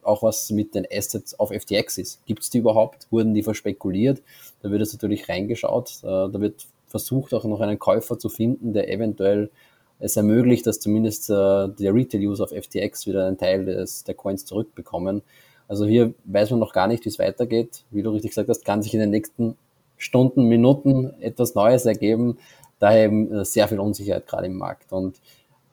auch 0.03 0.23
was 0.23 0.51
mit 0.51 0.75
den 0.75 0.87
Assets 0.91 1.39
auf 1.39 1.51
FTX 1.51 1.99
ist. 1.99 2.27
Gibt 2.27 2.43
es 2.43 2.51
die 2.51 2.59
überhaupt? 2.59 3.07
Wurden 3.11 3.35
die 3.35 3.43
verspekuliert? 3.43 4.23
Da 4.63 4.71
wird 4.71 4.83
es 4.83 4.93
natürlich 4.93 5.29
reingeschaut. 5.29 5.99
Äh, 6.03 6.07
da 6.07 6.41
wird 6.41 6.67
versucht 6.89 7.35
auch 7.35 7.45
noch 7.45 7.61
einen 7.61 7.79
Käufer 7.79 8.19
zu 8.19 8.29
finden, 8.29 8.73
der 8.73 8.91
eventuell 8.93 9.51
es 10.01 10.17
ermöglicht, 10.17 10.67
dass 10.67 10.81
zumindest 10.81 11.29
äh, 11.31 11.33
der 11.33 11.95
Retail-User 11.95 12.45
auf 12.45 12.51
FTX 12.51 13.07
wieder 13.07 13.27
einen 13.27 13.39
Teil 13.39 13.65
des, 13.65 14.05
der 14.05 14.15
Coins 14.15 14.45
zurückbekommen. 14.45 15.23
Also 15.67 15.87
hier 15.87 16.15
weiß 16.25 16.51
man 16.51 16.61
noch 16.61 16.73
gar 16.73 16.87
nicht, 16.87 17.05
wie 17.05 17.09
es 17.09 17.19
weitergeht. 17.19 17.85
Wie 17.91 18.03
du 18.03 18.11
richtig 18.11 18.31
gesagt 18.31 18.49
hast, 18.49 18.65
kann 18.65 18.83
sich 18.83 18.95
in 18.95 19.01
den 19.01 19.11
nächsten 19.11 19.57
Stunden, 19.97 20.45
Minuten 20.45 21.13
etwas 21.21 21.55
Neues 21.55 21.85
ergeben. 21.85 22.39
Daher 22.79 23.07
eben 23.07 23.33
äh, 23.33 23.45
sehr 23.45 23.67
viel 23.69 23.81
Unsicherheit 23.81 24.27
gerade 24.27 24.47
im 24.47 24.57
Markt. 24.57 24.93
Und 24.93 25.21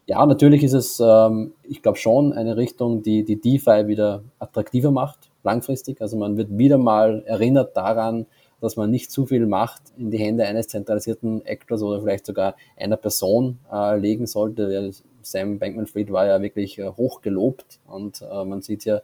ja, 0.08 0.26
natürlich 0.26 0.64
ist 0.64 0.74
es, 0.74 1.00
ähm, 1.00 1.54
ich 1.64 1.82
glaube 1.82 1.98
schon, 1.98 2.34
eine 2.34 2.58
Richtung, 2.58 3.04
die 3.04 3.24
die 3.24 3.40
DeFi 3.40 3.88
wieder 3.88 4.24
attraktiver 4.40 4.92
macht, 4.92 5.20
langfristig. 5.44 6.02
Also 6.02 6.18
man 6.18 6.38
wird 6.38 6.58
wieder 6.58 6.78
mal 6.78 7.24
erinnert 7.26 7.78
daran, 7.78 8.26
dass 8.66 8.76
man 8.76 8.92
nicht 8.92 9.12
zu 9.12 9.26
viel 9.26 9.46
Macht 9.46 9.82
in 9.98 10.12
die 10.12 10.18
Hände 10.18 10.46
eines 10.46 10.68
zentralisierten 10.68 11.46
Actors 11.46 11.82
oder 11.82 12.02
vielleicht 12.02 12.26
sogar 12.26 12.56
einer 12.76 12.98
Person 12.98 13.60
äh, 13.72 13.98
legen 13.98 14.28
sollte. 14.28 14.92
Sam 15.22 15.60
Bankman-Fried 15.60 16.12
war 16.12 16.26
ja 16.26 16.42
wirklich 16.42 16.78
äh, 16.78 16.90
hoch 16.90 17.22
gelobt 17.22 17.80
und 17.88 18.22
äh, 18.22 18.44
man 18.44 18.62
sieht 18.62 18.86
ja, 18.86 19.02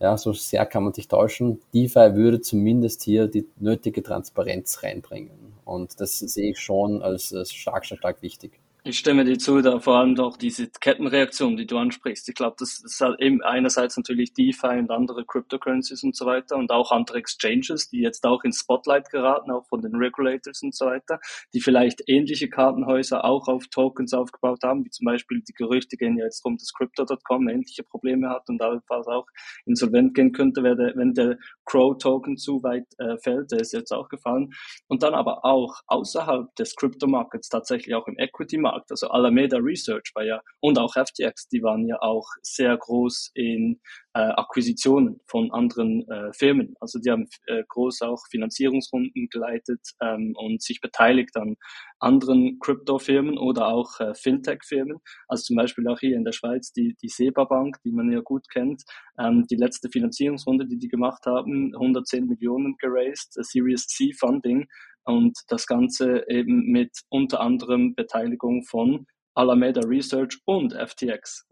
ja, 0.00 0.16
so 0.16 0.32
sehr 0.32 0.66
kann 0.66 0.84
man 0.84 0.92
sich 0.92 1.08
täuschen. 1.08 1.60
DeFi 1.72 2.14
würde 2.14 2.40
zumindest 2.40 3.02
hier 3.02 3.26
die 3.26 3.46
nötige 3.58 4.02
Transparenz 4.02 4.82
reinbringen. 4.82 5.30
Und 5.64 6.00
das 6.00 6.18
sehe 6.18 6.50
ich 6.50 6.58
schon 6.58 7.02
als, 7.02 7.32
als 7.32 7.52
stark, 7.52 7.84
stark, 7.86 7.98
stark 7.98 8.22
wichtig. 8.22 8.60
Ich 8.86 8.98
stimme 8.98 9.24
dir 9.24 9.38
zu, 9.38 9.62
da 9.62 9.80
vor 9.80 9.96
allem 9.96 10.14
doch 10.14 10.36
diese 10.36 10.68
Kettenreaktion, 10.68 11.56
die 11.56 11.66
du 11.66 11.78
ansprichst. 11.78 12.28
Ich 12.28 12.34
glaube, 12.34 12.56
das 12.58 12.84
ist 12.84 13.00
halt 13.00 13.18
eben 13.18 13.42
einerseits 13.42 13.96
natürlich 13.96 14.34
DeFi 14.34 14.78
und 14.78 14.90
andere 14.90 15.24
Cryptocurrencies 15.24 16.02
und 16.04 16.14
so 16.14 16.26
weiter 16.26 16.56
und 16.56 16.70
auch 16.70 16.92
andere 16.92 17.16
Exchanges, 17.16 17.88
die 17.88 18.00
jetzt 18.02 18.26
auch 18.26 18.44
ins 18.44 18.58
Spotlight 18.58 19.08
geraten, 19.08 19.50
auch 19.50 19.66
von 19.68 19.80
den 19.80 19.94
Regulators 19.94 20.62
und 20.62 20.74
so 20.74 20.84
weiter, 20.84 21.18
die 21.54 21.62
vielleicht 21.62 22.02
ähnliche 22.08 22.50
Kartenhäuser 22.50 23.24
auch 23.24 23.48
auf 23.48 23.68
Tokens 23.68 24.12
aufgebaut 24.12 24.62
haben, 24.62 24.84
wie 24.84 24.90
zum 24.90 25.06
Beispiel 25.06 25.40
die 25.40 25.54
Gerüchte 25.54 25.96
gehen 25.96 26.18
ja 26.18 26.26
jetzt 26.26 26.44
rum, 26.44 26.58
dass 26.58 26.74
Crypto.com 26.74 27.48
ähnliche 27.48 27.84
Probleme 27.84 28.28
hat 28.28 28.50
und 28.50 28.60
allenfalls 28.60 29.06
auch 29.06 29.28
insolvent 29.64 30.12
gehen 30.12 30.32
könnte, 30.32 30.62
wenn 30.62 31.14
der 31.14 31.38
Crow-Token 31.64 32.36
zu 32.36 32.62
weit 32.62 32.84
äh, 32.98 33.16
fällt, 33.16 33.50
der 33.50 33.60
ist 33.60 33.72
jetzt 33.72 33.92
auch 33.92 34.10
gefallen. 34.10 34.52
Und 34.88 35.02
dann 35.02 35.14
aber 35.14 35.46
auch 35.46 35.80
außerhalb 35.86 36.54
des 36.56 36.76
Crypto-Markets 36.76 37.48
tatsächlich 37.48 37.94
auch 37.94 38.06
im 38.08 38.18
Equity-Markt 38.18 38.73
Markt. 38.74 38.90
Also 38.90 39.08
Alameda 39.08 39.58
Research 39.58 40.10
war 40.14 40.24
ja 40.24 40.40
und 40.60 40.78
auch 40.78 40.94
FTX, 40.94 41.48
die 41.48 41.62
waren 41.62 41.86
ja 41.86 42.00
auch 42.00 42.26
sehr 42.42 42.76
groß 42.76 43.30
in 43.34 43.80
äh, 44.14 44.20
Akquisitionen 44.20 45.20
von 45.26 45.50
anderen 45.52 46.08
äh, 46.08 46.32
Firmen. 46.32 46.74
Also 46.80 46.98
die 46.98 47.10
haben 47.10 47.26
äh, 47.46 47.62
groß 47.68 48.02
auch 48.02 48.20
Finanzierungsrunden 48.30 49.28
geleitet 49.30 49.80
ähm, 50.00 50.34
und 50.36 50.62
sich 50.62 50.80
beteiligt 50.80 51.36
an 51.36 51.56
anderen 51.98 52.58
Krypto-Firmen 52.60 53.38
oder 53.38 53.68
auch 53.68 53.98
äh, 54.00 54.14
Fintech-Firmen. 54.14 54.98
Also 55.28 55.44
zum 55.44 55.56
Beispiel 55.56 55.88
auch 55.88 55.98
hier 55.98 56.16
in 56.16 56.24
der 56.24 56.32
Schweiz 56.32 56.72
die, 56.72 56.94
die 57.02 57.08
SEBA 57.08 57.44
Bank, 57.44 57.76
die 57.84 57.92
man 57.92 58.10
ja 58.10 58.20
gut 58.20 58.48
kennt. 58.50 58.82
Ähm, 59.18 59.46
die 59.50 59.56
letzte 59.56 59.88
Finanzierungsrunde, 59.88 60.66
die 60.66 60.78
die 60.78 60.88
gemacht 60.88 61.26
haben, 61.26 61.72
110 61.74 62.26
Millionen 62.26 62.76
geraced, 62.78 63.32
Series 63.34 63.86
C 63.86 64.12
Funding 64.12 64.66
und 65.04 65.38
das 65.48 65.66
Ganze 65.66 66.24
eben 66.28 66.70
mit 66.70 66.90
unter 67.08 67.40
anderem 67.40 67.94
Beteiligung 67.94 68.64
von 68.64 69.06
Alameda 69.34 69.80
Research 69.82 70.40
und 70.44 70.72
FTX. 70.74 71.46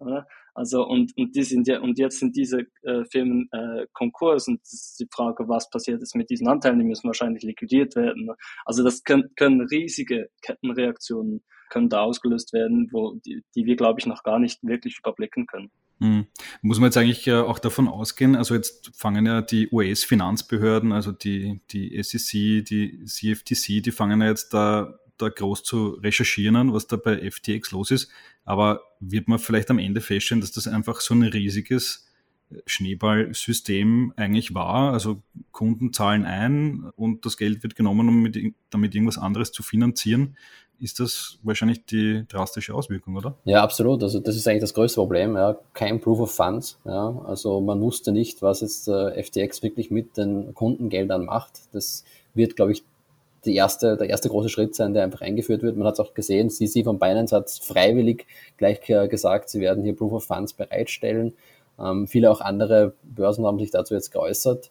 Also 0.54 0.87
und, 0.87 1.12
und 1.16 1.35
die 1.35 1.42
sind 1.42 1.66
ja 1.66 1.80
und 1.80 1.99
jetzt 1.99 2.18
sind 2.18 2.37
diese 2.37 2.66
äh, 2.82 3.04
Firmen 3.11 3.49
äh, 3.52 3.87
Konkurs 3.92 4.49
und 4.49 4.61
die 5.00 5.09
Frage, 5.11 5.49
was 5.49 5.71
passiert 5.71 6.02
ist 6.02 6.14
mit 6.14 6.30
diesen 6.30 6.47
Anteilen, 6.47 6.78
die 6.78 6.85
müssen 6.85 7.06
wahrscheinlich 7.06 7.42
liquidiert 7.42 7.97
werden. 7.97 8.30
Also 8.64 8.85
das 8.85 9.02
können, 9.02 9.30
können 9.37 9.62
riesige 9.62 10.28
Kettenreaktionen 10.42 11.42
können 11.71 11.88
da 11.88 12.02
ausgelöst 12.02 12.52
werden, 12.52 12.88
wo 12.92 13.14
die, 13.25 13.42
die 13.56 13.64
wir 13.64 13.76
glaube 13.76 13.99
ich 13.99 14.06
noch 14.06 14.23
gar 14.23 14.38
nicht 14.38 14.62
wirklich 14.62 14.99
überblicken 14.99 15.47
können. 15.47 15.71
Hm. 16.01 16.27
Muss 16.63 16.79
man 16.79 16.89
jetzt 16.89 16.97
eigentlich 16.97 17.27
äh, 17.27 17.35
auch 17.35 17.59
davon 17.59 17.89
ausgehen, 17.89 18.35
also 18.35 18.55
jetzt 18.55 18.91
fangen 18.95 19.27
ja 19.27 19.41
die 19.41 19.69
US-Finanzbehörden, 19.71 20.93
also 20.93 21.13
die, 21.13 21.61
die 21.71 22.03
SEC, 22.03 22.65
die 22.65 23.05
CFTC, 23.05 23.83
die 23.83 23.93
fangen 23.93 24.21
ja 24.21 24.29
jetzt 24.29 24.53
da, 24.53 24.99
da 25.19 25.29
groß 25.29 25.63
zu 25.63 25.91
recherchieren 26.03 26.57
an, 26.57 26.73
was 26.73 26.87
da 26.87 26.97
bei 26.97 27.31
FTX 27.31 27.71
los 27.71 27.91
ist. 27.91 28.11
Aber 28.45 28.83
wird 28.99 29.29
man 29.29 29.39
vielleicht 29.39 29.71
am 29.71 29.79
Ende 29.79 30.01
feststellen, 30.01 30.41
dass 30.41 30.51
das 30.51 30.67
einfach 30.67 31.01
so 31.01 31.15
ein 31.15 31.23
riesiges 31.23 32.09
Schneeballsystem 32.67 34.13
eigentlich 34.17 34.55
war. 34.55 34.93
Also 34.93 35.23
Kunden 35.53 35.93
zahlen 35.93 36.25
ein 36.25 36.91
und 36.97 37.25
das 37.25 37.37
Geld 37.37 37.63
wird 37.63 37.77
genommen, 37.77 38.09
um 38.09 38.23
mit, 38.23 38.39
damit 38.71 38.95
irgendwas 38.95 39.19
anderes 39.19 39.53
zu 39.53 39.63
finanzieren. 39.63 40.37
Ist 40.79 40.99
das 40.99 41.38
wahrscheinlich 41.43 41.87
die 41.87 42.25
drastische 42.29 42.75
Auswirkung, 42.75 43.17
oder? 43.17 43.37
Ja, 43.45 43.62
absolut. 43.62 44.02
Also 44.02 44.19
das 44.19 44.37
ist 44.37 44.49
eigentlich 44.49 44.62
das 44.62 44.75
größte 44.75 45.00
Problem. 45.00 45.37
Ja. 45.37 45.57
Kein 45.75 46.00
Proof 46.00 46.21
of 46.21 46.35
Funds. 46.35 46.79
Ja. 46.85 47.23
Also 47.25 47.61
man 47.61 47.81
wusste 47.81 48.11
nicht, 48.11 48.43
was 48.43 48.62
jetzt 48.62 48.88
äh, 48.88 49.23
FTX 49.23 49.62
wirklich 49.62 49.91
mit 49.91 50.17
den 50.17 50.55
Kundengeldern 50.55 51.25
macht. 51.25 51.61
Das 51.73 52.05
wird, 52.35 52.57
glaube 52.57 52.73
ich, 52.73 52.83
die 53.45 53.55
erste, 53.55 53.97
der 53.97 54.09
erste 54.09 54.29
große 54.29 54.49
Schritt 54.49 54.75
sein, 54.75 54.95
der 54.95 55.05
einfach 55.05 55.21
eingeführt 55.21 55.62
wird. 55.62 55.76
Man 55.76 55.87
hat 55.87 55.95
es 55.95 56.00
auch 56.00 56.14
gesehen, 56.14 56.50
CC 56.50 56.85
von 56.85 56.99
Binance 56.99 57.35
hat 57.35 57.50
freiwillig 57.50 58.26
gleich 58.57 58.88
äh, 58.88 59.09
gesagt, 59.09 59.50
sie 59.50 59.61
werden 59.61 59.83
hier 59.83 59.97
Proof 59.97 60.12
of 60.12 60.25
Funds 60.25 60.52
bereitstellen. 60.52 61.35
Ähm, 61.79 62.07
viele 62.07 62.31
auch 62.31 62.41
andere 62.41 62.95
Börsen 63.02 63.45
haben 63.45 63.59
sich 63.59 63.71
dazu 63.71 63.95
jetzt 63.95 64.11
geäußert. 64.11 64.71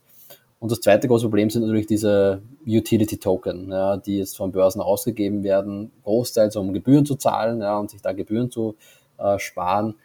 Und 0.61 0.71
das 0.71 0.79
zweite 0.79 1.07
große 1.07 1.25
Problem 1.25 1.49
sind 1.49 1.63
natürlich 1.63 1.87
diese 1.87 2.43
Utility 2.67 3.17
Token, 3.17 3.71
ja, 3.71 3.97
die 3.97 4.19
jetzt 4.19 4.37
von 4.37 4.51
Börsen 4.51 4.79
ausgegeben 4.79 5.43
werden, 5.43 5.91
großteils 6.03 6.55
um 6.55 6.71
Gebühren 6.71 7.03
zu 7.03 7.15
zahlen 7.15 7.61
ja, 7.61 7.79
und 7.79 7.89
sich 7.89 8.03
da 8.03 8.13
Gebühren 8.13 8.51
zu 8.51 8.75
äh, 9.17 9.39
sparen, 9.39 9.95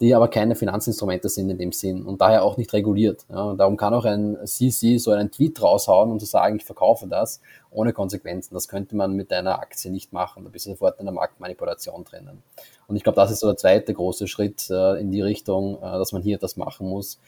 die 0.00 0.14
aber 0.14 0.28
keine 0.28 0.54
Finanzinstrumente 0.54 1.28
sind 1.28 1.50
in 1.50 1.58
dem 1.58 1.72
Sinn 1.72 2.04
und 2.04 2.20
daher 2.20 2.44
auch 2.44 2.56
nicht 2.56 2.72
reguliert. 2.72 3.26
Ja. 3.28 3.42
Und 3.42 3.58
darum 3.58 3.76
kann 3.76 3.92
auch 3.92 4.04
ein 4.04 4.38
CC 4.44 4.98
so 4.98 5.10
einen 5.10 5.32
Tweet 5.32 5.60
raushauen 5.60 6.12
und 6.12 6.20
zu 6.20 6.26
sagen, 6.26 6.54
ich 6.54 6.64
verkaufe 6.64 7.08
das 7.08 7.40
ohne 7.72 7.92
Konsequenzen. 7.92 8.54
Das 8.54 8.68
könnte 8.68 8.94
man 8.94 9.14
mit 9.14 9.32
einer 9.32 9.58
Aktie 9.58 9.90
nicht 9.90 10.12
machen. 10.12 10.44
Da 10.44 10.50
bist 10.50 10.66
du 10.66 10.70
sofort 10.70 11.00
in 11.00 11.06
der 11.06 11.14
Marktmanipulation 11.14 12.04
drinnen. 12.04 12.40
Und 12.86 12.94
ich 12.94 13.02
glaube, 13.02 13.16
das 13.16 13.32
ist 13.32 13.40
so 13.40 13.48
der 13.48 13.56
zweite 13.56 13.92
große 13.92 14.28
Schritt 14.28 14.70
äh, 14.70 15.00
in 15.00 15.10
die 15.10 15.22
Richtung, 15.22 15.78
äh, 15.78 15.80
dass 15.80 16.12
man 16.12 16.22
hier 16.22 16.36
etwas 16.36 16.56
machen 16.56 16.88
muss. 16.88 17.18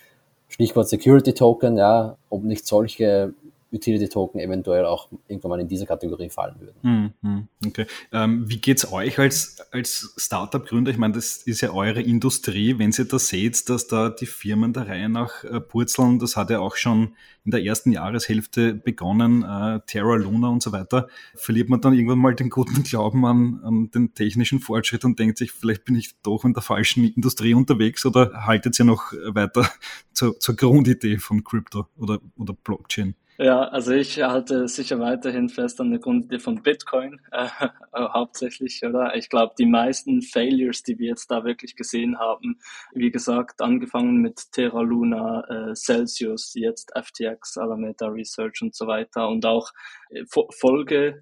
Stichwort 0.49 0.89
Security 0.89 1.35
Token, 1.35 1.77
ja, 1.77 2.17
ob 2.31 2.45
nicht 2.45 2.67
solche 2.67 3.35
Utility-Token 3.73 4.41
eventuell 4.41 4.85
auch 4.85 5.09
irgendwann 5.29 5.51
mal 5.51 5.61
in 5.61 5.69
diese 5.69 5.87
Kategorie 5.87 6.31
fallen 6.31 6.57
würden. 6.61 7.15
Mhm, 7.23 7.49
okay. 7.67 7.87
Ähm, 8.13 8.49
wie 8.49 8.59
geht's 8.59 8.93
euch 8.93 9.19
als, 9.19 9.59
als 9.73 10.15
Startup-Gründer? 10.17 10.91
Ich 10.91 10.99
meine, 10.99 11.15
das 11.15 11.39
ist 11.39 11.61
ja 11.61 11.73
eure 11.73 12.01
Industrie. 12.01 12.79
Wenn 12.79 12.93
ihr 12.97 13.05
da 13.05 13.19
seht, 13.19 13.69
dass 13.69 13.89
da 13.89 14.11
die 14.11 14.27
Firmen 14.27 14.73
der 14.73 14.89
Reihe 14.89 15.09
nach 15.09 15.43
äh, 15.45 15.61
purzeln, 15.61 16.19
das 16.19 16.37
hat 16.37 16.51
ja 16.51 16.61
auch 16.61 16.77
schon 16.77 17.15
in 17.45 17.51
der 17.51 17.65
ersten 17.65 17.93
Jahreshälfte 17.93 18.75
begonnen, 18.75 19.43
äh, 19.43 19.81
Terra 19.87 20.17
Luna 20.17 20.49
und 20.49 20.63
so 20.63 20.73
weiter, 20.73 21.09
verliert 21.35 21.69
man 21.69 21.81
dann 21.81 21.95
irgendwann 21.95 22.19
mal 22.19 22.35
den 22.35 22.51
guten 22.51 22.83
Glauben 22.83 23.25
an, 23.25 23.61
an 23.63 23.91
den 23.91 24.15
technischen 24.15 24.61
Fortschritt 24.61 25.05
und 25.05 25.19
denkt 25.19 25.39
sich, 25.39 25.53
vielleicht 25.53 25.85
bin 25.85 25.97
ich 25.97 26.21
doch 26.23 26.45
in 26.45 26.55
der 26.55 26.63
falschen 26.63 27.05
Industrie 27.05 27.55
unterwegs 27.55 28.05
oder 28.07 28.47
haltet 28.47 28.79
ihr 28.79 28.85
noch 28.85 29.13
weiter 29.29 29.69
zur, 30.13 30.39
zur 30.39 30.57
Grundidee 30.57 31.19
von 31.19 31.45
Crypto 31.45 31.87
oder, 31.97 32.21
oder 32.37 32.53
Blockchain? 32.53 33.15
Ja, 33.39 33.69
also 33.69 33.93
ich 33.93 34.23
halte 34.23 34.67
sicher 34.67 34.99
weiterhin 34.99 35.51
fest 35.51 35.79
an 35.83 35.91
der 35.91 36.01
Grundidee 36.01 36.39
von 36.39 36.63
Bitcoin, 36.63 37.21
äh, 37.33 37.45
äh, 37.93 38.09
hauptsächlich, 38.09 38.83
oder? 38.83 39.15
Ich 39.15 39.29
glaube, 39.29 39.53
die 39.59 39.67
meisten 39.67 40.23
Failures, 40.23 40.83
die 40.83 40.99
wir 40.99 41.09
jetzt 41.09 41.31
da 41.31 41.45
wirklich 41.45 41.77
gesehen 41.77 42.19
haben, 42.19 42.59
wie 42.95 43.11
gesagt, 43.11 43.61
angefangen 43.61 44.23
mit 44.23 44.53
Terra 44.53 44.81
Luna, 44.81 45.45
äh, 45.51 45.75
Celsius, 45.75 46.55
jetzt 46.55 46.93
FTX, 46.97 47.59
Alameda 47.59 48.07
Research 48.07 48.63
und 48.63 48.75
so 48.75 48.87
weiter 48.87 49.29
und 49.29 49.45
auch 49.45 49.71
äh, 50.09 50.25
Folgefehler 50.59 51.21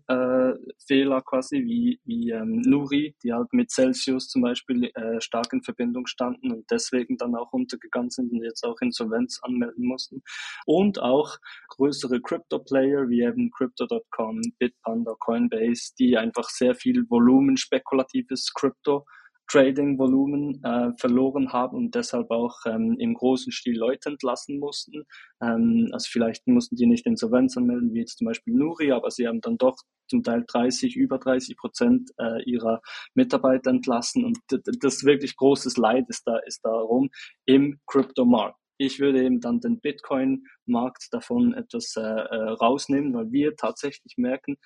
äh, 1.19 1.23
quasi, 1.25 1.65
wie, 1.65 2.01
wie 2.05 2.31
ähm, 2.31 2.61
Nuri, 2.61 3.17
die 3.25 3.33
halt 3.33 3.53
mit 3.53 3.73
Celsius 3.73 4.29
zum 4.29 4.43
Beispiel 4.43 4.93
stark 5.19 5.53
in 5.53 5.63
Verbindung 5.63 6.07
standen 6.07 6.53
und 6.53 6.71
deswegen 6.71 7.17
dann 7.17 7.35
auch 7.35 7.53
untergegangen 7.53 8.11
sind 8.11 8.33
und 8.33 8.43
jetzt 8.43 8.65
auch 8.65 8.81
Insolvenz 8.81 9.41
anmelden 9.43 9.87
mussten. 9.87 10.23
Und 10.67 11.01
auch 11.01 11.39
größere 11.69 12.04
Crypto-Player 12.09 13.09
wie 13.09 13.23
eben 13.23 13.51
Crypto.com, 13.51 14.41
Bitpanda, 14.59 15.15
Coinbase, 15.19 15.93
die 15.99 16.17
einfach 16.17 16.49
sehr 16.49 16.75
viel 16.75 17.05
Volumen, 17.09 17.57
spekulatives 17.57 18.53
Crypto 18.55 19.05
Trading-Volumen 19.49 20.63
äh, 20.65 20.93
verloren 20.99 21.53
haben 21.53 21.77
und 21.77 21.95
deshalb 21.95 22.31
auch 22.31 22.57
ähm, 22.67 22.97
im 22.99 23.15
großen 23.15 23.53
Stil 23.53 23.77
Leute 23.77 24.11
entlassen 24.11 24.59
mussten. 24.59 25.05
Ähm, 25.43 25.89
also 25.93 26.09
vielleicht 26.11 26.47
mussten 26.47 26.77
die 26.77 26.87
nicht 26.87 27.07
Insolvenz 27.07 27.57
anmelden, 27.57 27.93
wie 27.93 28.01
jetzt 28.01 28.19
zum 28.19 28.27
Beispiel 28.27 28.55
Nuri, 28.55 28.93
aber 28.93 29.11
sie 29.11 29.29
haben 29.29 29.41
dann 29.41 29.59
doch 29.59 29.77
zum 30.09 30.23
Teil 30.23 30.45
30, 30.47 30.97
über 30.97 31.19
30 31.19 31.57
Prozent 31.57 32.11
äh, 32.19 32.43
ihrer 32.45 32.81
Mitarbeiter 33.15 33.71
entlassen 33.71 34.25
und 34.25 34.39
das 34.49 35.05
wirklich 35.05 35.37
großes 35.37 35.77
Leid 35.77 36.05
ist 36.09 36.27
da 36.27 36.39
ist 36.47 36.65
darum 36.65 37.11
im 37.47 37.81
Crypto-Markt. 37.87 38.59
Ich 38.79 39.01
würde 39.01 39.23
eben 39.25 39.41
dann 39.41 39.61
den 39.61 39.81
Bitcoin-Markt 39.81 41.09
davon 41.13 41.55
etwas 41.55 41.95
äh, 41.97 42.01
äh, 42.01 42.51
rausnehmen, 42.61 43.15
weil 43.15 43.31
wir 43.33 43.57
tatsächlich 43.57 44.15
merken, 44.17 44.57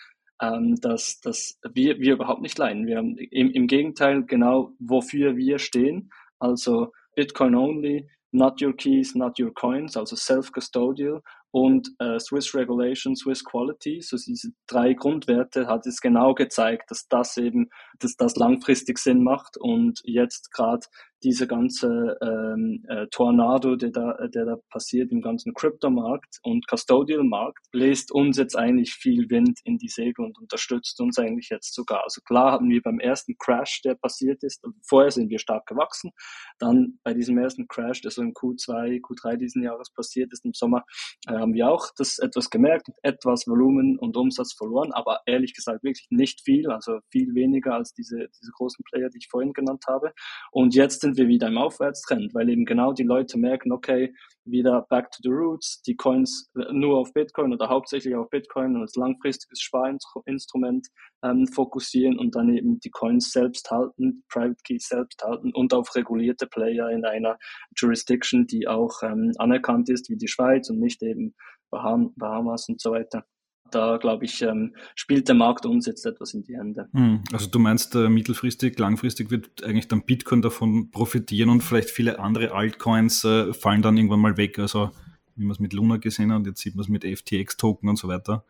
ähm, 0.40 0.76
dass, 0.80 1.20
dass 1.20 1.58
wir, 1.72 1.98
wir 1.98 2.14
überhaupt 2.14 2.42
nicht 2.42 2.58
leiden. 2.58 2.86
Wir 2.86 2.98
haben 2.98 3.16
im, 3.18 3.50
im 3.50 3.66
Gegenteil 3.66 4.24
genau, 4.24 4.72
wofür 4.78 5.36
wir 5.36 5.58
stehen. 5.58 6.10
Also 6.38 6.92
Bitcoin 7.14 7.54
only, 7.54 8.08
not 8.32 8.62
your 8.62 8.74
keys, 8.74 9.14
not 9.14 9.38
your 9.40 9.52
coins, 9.52 9.96
also 9.96 10.16
self-custodial 10.16 11.20
und 11.50 11.90
äh, 11.98 12.18
Swiss 12.18 12.54
Regulation, 12.54 13.16
Swiss 13.16 13.44
Quality, 13.44 14.00
so 14.02 14.16
diese 14.16 14.50
drei 14.66 14.92
Grundwerte 14.92 15.66
hat 15.66 15.86
es 15.86 16.00
genau 16.00 16.34
gezeigt, 16.34 16.90
dass 16.90 17.08
das 17.08 17.36
eben, 17.36 17.70
dass 18.00 18.16
das 18.16 18.36
langfristig 18.36 18.98
Sinn 18.98 19.22
macht. 19.22 19.56
Und 19.56 20.00
jetzt 20.04 20.52
gerade 20.52 20.86
diese 21.22 21.46
ganze 21.48 22.16
ähm, 22.22 22.84
äh, 22.88 23.06
Tornado, 23.10 23.76
der 23.76 23.90
da, 23.90 24.14
der 24.28 24.44
da 24.44 24.56
passiert 24.70 25.10
im 25.10 25.20
ganzen 25.20 25.52
Crypto-Markt 25.52 26.38
und 26.42 26.66
Custodial-Markt, 26.68 27.66
bläst 27.72 28.12
uns 28.12 28.36
jetzt 28.36 28.56
eigentlich 28.56 28.92
viel 28.92 29.28
Wind 29.28 29.58
in 29.64 29.78
die 29.78 29.88
Segel 29.88 30.24
und 30.24 30.38
unterstützt 30.38 31.00
uns 31.00 31.18
eigentlich 31.18 31.48
jetzt 31.50 31.74
sogar. 31.74 32.04
Also 32.04 32.20
klar 32.20 32.52
hatten 32.52 32.68
wir 32.68 32.82
beim 32.82 33.00
ersten 33.00 33.36
Crash, 33.38 33.82
der 33.82 33.96
passiert 33.96 34.44
ist, 34.44 34.64
vorher 34.86 35.10
sind 35.10 35.28
wir 35.30 35.38
stark 35.38 35.66
gewachsen, 35.66 36.12
dann 36.58 36.98
bei 37.02 37.14
diesem 37.14 37.36
ersten 37.38 37.66
Crash, 37.66 38.00
der 38.00 38.10
so 38.10 38.22
im 38.22 38.32
Q2, 38.32 39.00
Q3 39.00 39.36
diesen 39.36 39.62
Jahres 39.62 39.90
passiert 39.92 40.32
ist, 40.32 40.44
im 40.44 40.54
Sommer, 40.54 40.84
äh, 41.26 41.37
haben 41.38 41.54
wir 41.54 41.70
auch 41.70 41.88
das 41.96 42.18
etwas 42.18 42.50
gemerkt, 42.50 42.88
etwas 43.02 43.46
Volumen 43.46 43.98
und 43.98 44.16
Umsatz 44.16 44.52
verloren, 44.54 44.92
aber 44.92 45.20
ehrlich 45.26 45.54
gesagt 45.54 45.82
wirklich 45.82 46.06
nicht 46.10 46.42
viel, 46.42 46.70
also 46.70 47.00
viel 47.10 47.34
weniger 47.34 47.74
als 47.74 47.92
diese, 47.92 48.28
diese 48.40 48.52
großen 48.52 48.84
Player, 48.90 49.08
die 49.08 49.18
ich 49.18 49.28
vorhin 49.28 49.52
genannt 49.52 49.84
habe. 49.88 50.12
Und 50.52 50.74
jetzt 50.74 51.00
sind 51.00 51.16
wir 51.16 51.28
wieder 51.28 51.48
im 51.48 51.58
Aufwärtstrend, 51.58 52.34
weil 52.34 52.48
eben 52.48 52.64
genau 52.64 52.92
die 52.92 53.04
Leute 53.04 53.38
merken, 53.38 53.72
okay, 53.72 54.12
wieder 54.50 54.86
back 54.88 55.10
to 55.10 55.18
the 55.22 55.30
roots, 55.30 55.82
die 55.82 55.96
Coins 55.96 56.50
nur 56.72 56.98
auf 56.98 57.12
Bitcoin 57.12 57.52
oder 57.52 57.68
hauptsächlich 57.68 58.14
auf 58.14 58.30
Bitcoin 58.30 58.76
und 58.76 58.82
als 58.82 58.96
langfristiges 58.96 59.60
Sparinstrument 59.60 60.88
ähm, 61.22 61.46
fokussieren 61.46 62.18
und 62.18 62.34
dann 62.34 62.54
eben 62.54 62.80
die 62.80 62.90
Coins 62.90 63.30
selbst 63.30 63.70
halten, 63.70 64.24
Private 64.28 64.56
Keys 64.64 64.88
selbst 64.88 65.22
halten 65.22 65.52
und 65.52 65.74
auf 65.74 65.94
regulierte 65.94 66.46
Player 66.46 66.90
in 66.90 67.04
einer 67.04 67.38
Jurisdiction, 67.76 68.46
die 68.46 68.66
auch 68.68 69.02
ähm, 69.02 69.32
anerkannt 69.38 69.88
ist, 69.90 70.08
wie 70.08 70.16
die 70.16 70.28
Schweiz 70.28 70.70
und 70.70 70.78
nicht 70.78 71.02
eben 71.02 71.27
Baham 71.70 72.12
Bahamas 72.16 72.68
und 72.68 72.80
so 72.80 72.92
weiter 72.92 73.24
da 73.70 73.96
glaube 73.96 74.24
ich, 74.24 74.42
ähm, 74.42 74.74
spielt 74.94 75.28
der 75.28 75.34
Markt 75.34 75.66
uns 75.66 75.86
jetzt 75.86 76.06
etwas 76.06 76.34
in 76.34 76.42
die 76.42 76.56
Hände. 76.56 76.88
Hm, 76.92 77.22
also 77.32 77.48
du 77.48 77.58
meinst, 77.58 77.94
äh, 77.94 78.08
mittelfristig, 78.08 78.78
langfristig 78.78 79.30
wird 79.30 79.62
eigentlich 79.64 79.88
dann 79.88 80.04
Bitcoin 80.04 80.42
davon 80.42 80.90
profitieren 80.90 81.50
und 81.50 81.62
vielleicht 81.62 81.90
viele 81.90 82.18
andere 82.18 82.52
Altcoins 82.52 83.24
äh, 83.24 83.52
fallen 83.52 83.82
dann 83.82 83.96
irgendwann 83.96 84.20
mal 84.20 84.36
weg. 84.36 84.58
Also 84.58 84.90
wie 85.36 85.44
man 85.44 85.52
es 85.52 85.60
mit 85.60 85.72
Luna 85.72 85.98
gesehen 85.98 86.32
hat, 86.32 86.46
jetzt 86.46 86.60
sieht 86.60 86.74
man 86.74 86.82
es 86.82 86.88
mit 86.88 87.04
FTX-Token 87.04 87.88
und 87.88 87.96
so 87.96 88.08
weiter. 88.08 88.44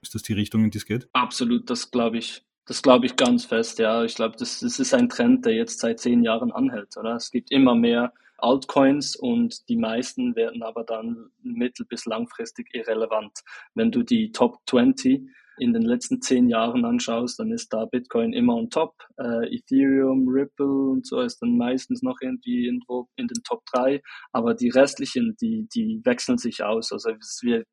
Ist 0.00 0.14
das 0.14 0.22
die 0.22 0.32
Richtung, 0.32 0.64
in 0.64 0.70
die 0.70 0.78
es 0.78 0.86
geht? 0.86 1.08
Absolut, 1.12 1.68
das 1.70 1.90
glaube 1.90 2.18
ich. 2.18 2.44
Das 2.66 2.82
glaube 2.82 3.06
ich 3.06 3.16
ganz 3.16 3.46
fest, 3.46 3.78
ja. 3.78 4.04
Ich 4.04 4.14
glaube, 4.14 4.36
das, 4.38 4.60
das 4.60 4.78
ist 4.78 4.92
ein 4.92 5.08
Trend, 5.08 5.46
der 5.46 5.54
jetzt 5.54 5.80
seit 5.80 6.00
zehn 6.00 6.22
Jahren 6.22 6.52
anhält, 6.52 6.98
oder? 6.98 7.16
Es 7.16 7.30
gibt 7.30 7.50
immer 7.50 7.74
mehr 7.74 8.12
Altcoins 8.38 9.16
und 9.16 9.68
die 9.68 9.76
meisten 9.76 10.36
werden 10.36 10.62
aber 10.62 10.84
dann 10.84 11.30
mittel- 11.42 11.86
bis 11.86 12.06
langfristig 12.06 12.68
irrelevant. 12.72 13.32
Wenn 13.74 13.90
du 13.90 14.02
die 14.02 14.32
Top 14.32 14.58
20 14.66 15.28
in 15.58 15.72
den 15.72 15.82
letzten 15.82 16.20
zehn 16.22 16.48
Jahren 16.48 16.84
anschaust, 16.84 17.38
dann 17.38 17.50
ist 17.50 17.72
da 17.72 17.84
Bitcoin 17.84 18.32
immer 18.32 18.54
on 18.54 18.70
top. 18.70 18.94
Äh, 19.18 19.54
Ethereum, 19.56 20.28
Ripple 20.28 20.90
und 20.90 21.06
so 21.06 21.20
ist 21.20 21.42
dann 21.42 21.56
meistens 21.56 22.02
noch 22.02 22.18
irgendwie 22.20 22.66
irgendwo 22.66 23.08
in 23.16 23.26
den 23.26 23.42
Top 23.42 23.64
3. 23.72 24.00
Aber 24.32 24.54
die 24.54 24.68
restlichen, 24.70 25.36
die, 25.40 25.68
die 25.74 26.00
wechseln 26.04 26.38
sich 26.38 26.62
aus. 26.62 26.92
Also 26.92 27.10
es 27.10 27.40
wird 27.42 27.66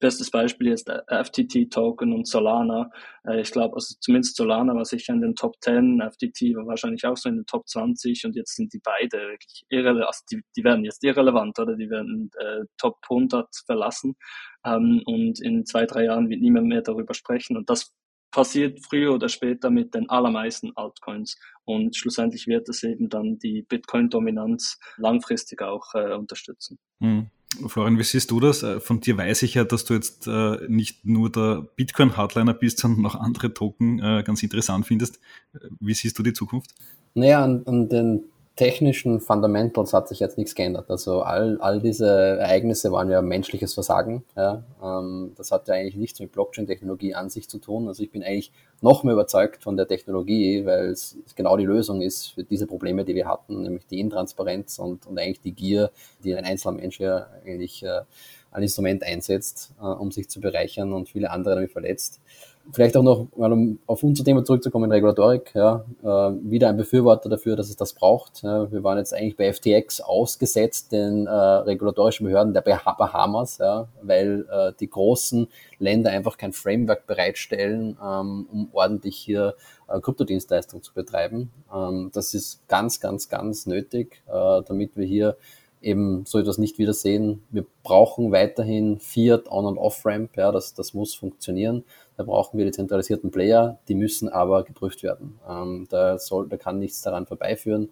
Bestes 0.00 0.30
Beispiel 0.30 0.68
ist 0.68 0.88
FTT-Token 0.88 2.12
und 2.12 2.28
Solana. 2.28 2.90
Äh, 3.26 3.40
ich 3.40 3.50
glaube, 3.50 3.74
also 3.74 3.96
zumindest 4.00 4.36
Solana 4.36 4.74
war 4.74 4.84
sicher 4.84 5.12
in 5.12 5.20
den 5.20 5.34
Top 5.34 5.56
10, 5.60 6.00
FTT 6.00 6.54
war 6.54 6.66
wahrscheinlich 6.66 7.04
auch 7.04 7.16
so 7.16 7.28
in 7.28 7.36
den 7.36 7.46
Top 7.46 7.68
20 7.68 8.24
und 8.26 8.36
jetzt 8.36 8.54
sind 8.54 8.72
die 8.72 8.80
beide 8.82 9.18
wirklich 9.18 9.64
irrelevant, 9.68 10.06
also 10.06 10.20
die, 10.30 10.40
die 10.56 10.64
werden 10.64 10.84
jetzt 10.84 11.02
irrelevant 11.02 11.58
oder 11.58 11.74
die 11.76 11.90
werden 11.90 12.30
äh, 12.38 12.64
Top 12.76 12.98
100 13.10 13.48
verlassen 13.66 14.14
ähm, 14.64 15.02
und 15.06 15.40
in 15.40 15.66
zwei, 15.66 15.84
drei 15.86 16.04
Jahren 16.04 16.28
wird 16.30 16.40
niemand 16.40 16.66
mehr 16.66 16.82
darüber 16.82 17.14
sprechen 17.14 17.56
und 17.56 17.68
das 17.68 17.92
passiert 18.30 18.80
früher 18.86 19.14
oder 19.14 19.28
später 19.28 19.70
mit 19.70 19.94
den 19.94 20.08
allermeisten 20.10 20.72
Altcoins 20.76 21.36
und 21.64 21.96
schlussendlich 21.96 22.46
wird 22.46 22.68
es 22.68 22.82
eben 22.82 23.08
dann 23.08 23.38
die 23.38 23.62
Bitcoin-Dominanz 23.62 24.78
langfristig 24.96 25.62
auch 25.62 25.94
äh, 25.94 26.14
unterstützen. 26.14 26.78
Mhm. 27.00 27.30
Florian, 27.66 27.98
wie 27.98 28.04
siehst 28.04 28.30
du 28.30 28.40
das? 28.40 28.62
Äh, 28.62 28.80
von 28.80 29.00
dir 29.00 29.16
weiß 29.16 29.42
ich 29.42 29.54
ja, 29.54 29.64
dass 29.64 29.84
du 29.84 29.94
jetzt 29.94 30.26
äh, 30.26 30.58
nicht 30.68 31.04
nur 31.06 31.30
der 31.32 31.66
Bitcoin-Hardliner 31.76 32.54
bist, 32.54 32.78
sondern 32.78 33.06
auch 33.06 33.14
andere 33.14 33.54
Token 33.54 33.98
äh, 34.00 34.22
ganz 34.22 34.42
interessant 34.42 34.86
findest. 34.86 35.18
Wie 35.80 35.94
siehst 35.94 36.18
du 36.18 36.22
die 36.22 36.34
Zukunft? 36.34 36.74
Naja, 37.14 37.42
an, 37.42 37.62
an 37.66 37.88
den 37.88 38.24
technischen 38.58 39.20
Fundamentals 39.20 39.92
hat 39.92 40.08
sich 40.08 40.18
jetzt 40.18 40.36
nichts 40.36 40.56
geändert. 40.56 40.90
Also 40.90 41.22
all, 41.22 41.58
all 41.60 41.80
diese 41.80 42.08
Ereignisse 42.08 42.90
waren 42.90 43.08
ja 43.08 43.22
menschliches 43.22 43.74
Versagen. 43.74 44.24
Ja. 44.36 44.64
Ähm, 44.82 45.32
das 45.36 45.52
hat 45.52 45.68
ja 45.68 45.74
eigentlich 45.74 45.94
nichts 45.94 46.18
mit 46.18 46.32
Blockchain-Technologie 46.32 47.14
an 47.14 47.30
sich 47.30 47.48
zu 47.48 47.58
tun. 47.58 47.86
Also 47.86 48.02
ich 48.02 48.10
bin 48.10 48.24
eigentlich 48.24 48.50
noch 48.80 49.04
mehr 49.04 49.14
überzeugt 49.14 49.62
von 49.62 49.76
der 49.76 49.86
Technologie, 49.86 50.66
weil 50.66 50.86
es 50.90 51.16
genau 51.36 51.56
die 51.56 51.66
Lösung 51.66 52.02
ist 52.02 52.34
für 52.34 52.42
diese 52.42 52.66
Probleme, 52.66 53.04
die 53.04 53.14
wir 53.14 53.28
hatten, 53.28 53.62
nämlich 53.62 53.86
die 53.86 54.00
Intransparenz 54.00 54.80
und, 54.80 55.06
und 55.06 55.18
eigentlich 55.18 55.40
die 55.40 55.52
Gier, 55.52 55.92
die 56.24 56.34
ein 56.34 56.44
einzelner 56.44 56.78
Mensch 56.78 56.98
ja 56.98 57.28
eigentlich 57.44 57.84
äh, 57.84 58.00
ein 58.50 58.62
Instrument 58.62 59.04
einsetzt, 59.04 59.72
äh, 59.80 59.84
um 59.84 60.10
sich 60.10 60.28
zu 60.28 60.40
bereichern 60.40 60.92
und 60.92 61.08
viele 61.08 61.30
andere 61.30 61.54
damit 61.54 61.70
verletzt. 61.70 62.20
Vielleicht 62.72 62.96
auch 62.98 63.02
noch, 63.02 63.28
mal 63.36 63.50
um 63.52 63.78
auf 63.86 64.02
unser 64.02 64.24
Thema 64.24 64.44
zurückzukommen, 64.44 64.92
Regulatorik, 64.92 65.52
ja, 65.54 65.86
äh, 66.02 66.06
wieder 66.06 66.68
ein 66.68 66.76
Befürworter 66.76 67.30
dafür, 67.30 67.56
dass 67.56 67.70
es 67.70 67.76
das 67.76 67.94
braucht. 67.94 68.42
Ja, 68.42 68.70
wir 68.70 68.84
waren 68.84 68.98
jetzt 68.98 69.14
eigentlich 69.14 69.36
bei 69.36 69.50
FTX 69.50 70.02
ausgesetzt, 70.02 70.92
den 70.92 71.26
äh, 71.26 71.30
regulatorischen 71.30 72.26
Behörden 72.26 72.52
der 72.52 72.60
Bahamas, 72.60 73.58
ja, 73.58 73.88
weil 74.02 74.46
äh, 74.50 74.72
die 74.78 74.90
großen 74.90 75.48
Länder 75.78 76.10
einfach 76.10 76.36
kein 76.36 76.52
Framework 76.52 77.06
bereitstellen, 77.06 77.96
ähm, 78.04 78.46
um 78.52 78.68
ordentlich 78.72 79.16
hier 79.16 79.54
äh, 79.88 80.00
Kryptodienstleistungen 80.00 80.82
zu 80.82 80.92
betreiben. 80.92 81.50
Ähm, 81.74 82.10
das 82.12 82.34
ist 82.34 82.68
ganz, 82.68 83.00
ganz, 83.00 83.30
ganz 83.30 83.64
nötig, 83.66 84.22
äh, 84.26 84.62
damit 84.66 84.96
wir 84.96 85.06
hier 85.06 85.36
eben 85.80 86.24
so 86.26 86.38
etwas 86.38 86.58
nicht 86.58 86.78
wiedersehen. 86.78 87.42
Wir 87.50 87.64
brauchen 87.82 88.32
weiterhin 88.32 88.98
Fiat 88.98 89.50
On- 89.50 89.66
und 89.66 89.78
Off-Ramp, 89.78 90.36
ja, 90.36 90.52
das, 90.52 90.74
das 90.74 90.94
muss 90.94 91.14
funktionieren. 91.14 91.84
Da 92.16 92.24
brauchen 92.24 92.58
wir 92.58 92.64
die 92.64 92.72
zentralisierten 92.72 93.30
Player, 93.30 93.78
die 93.88 93.94
müssen 93.94 94.28
aber 94.28 94.64
geprüft 94.64 95.02
werden. 95.02 95.38
Ähm, 95.48 95.86
da, 95.90 96.18
soll, 96.18 96.48
da 96.48 96.56
kann 96.56 96.78
nichts 96.78 97.02
daran 97.02 97.26
vorbeiführen. 97.26 97.90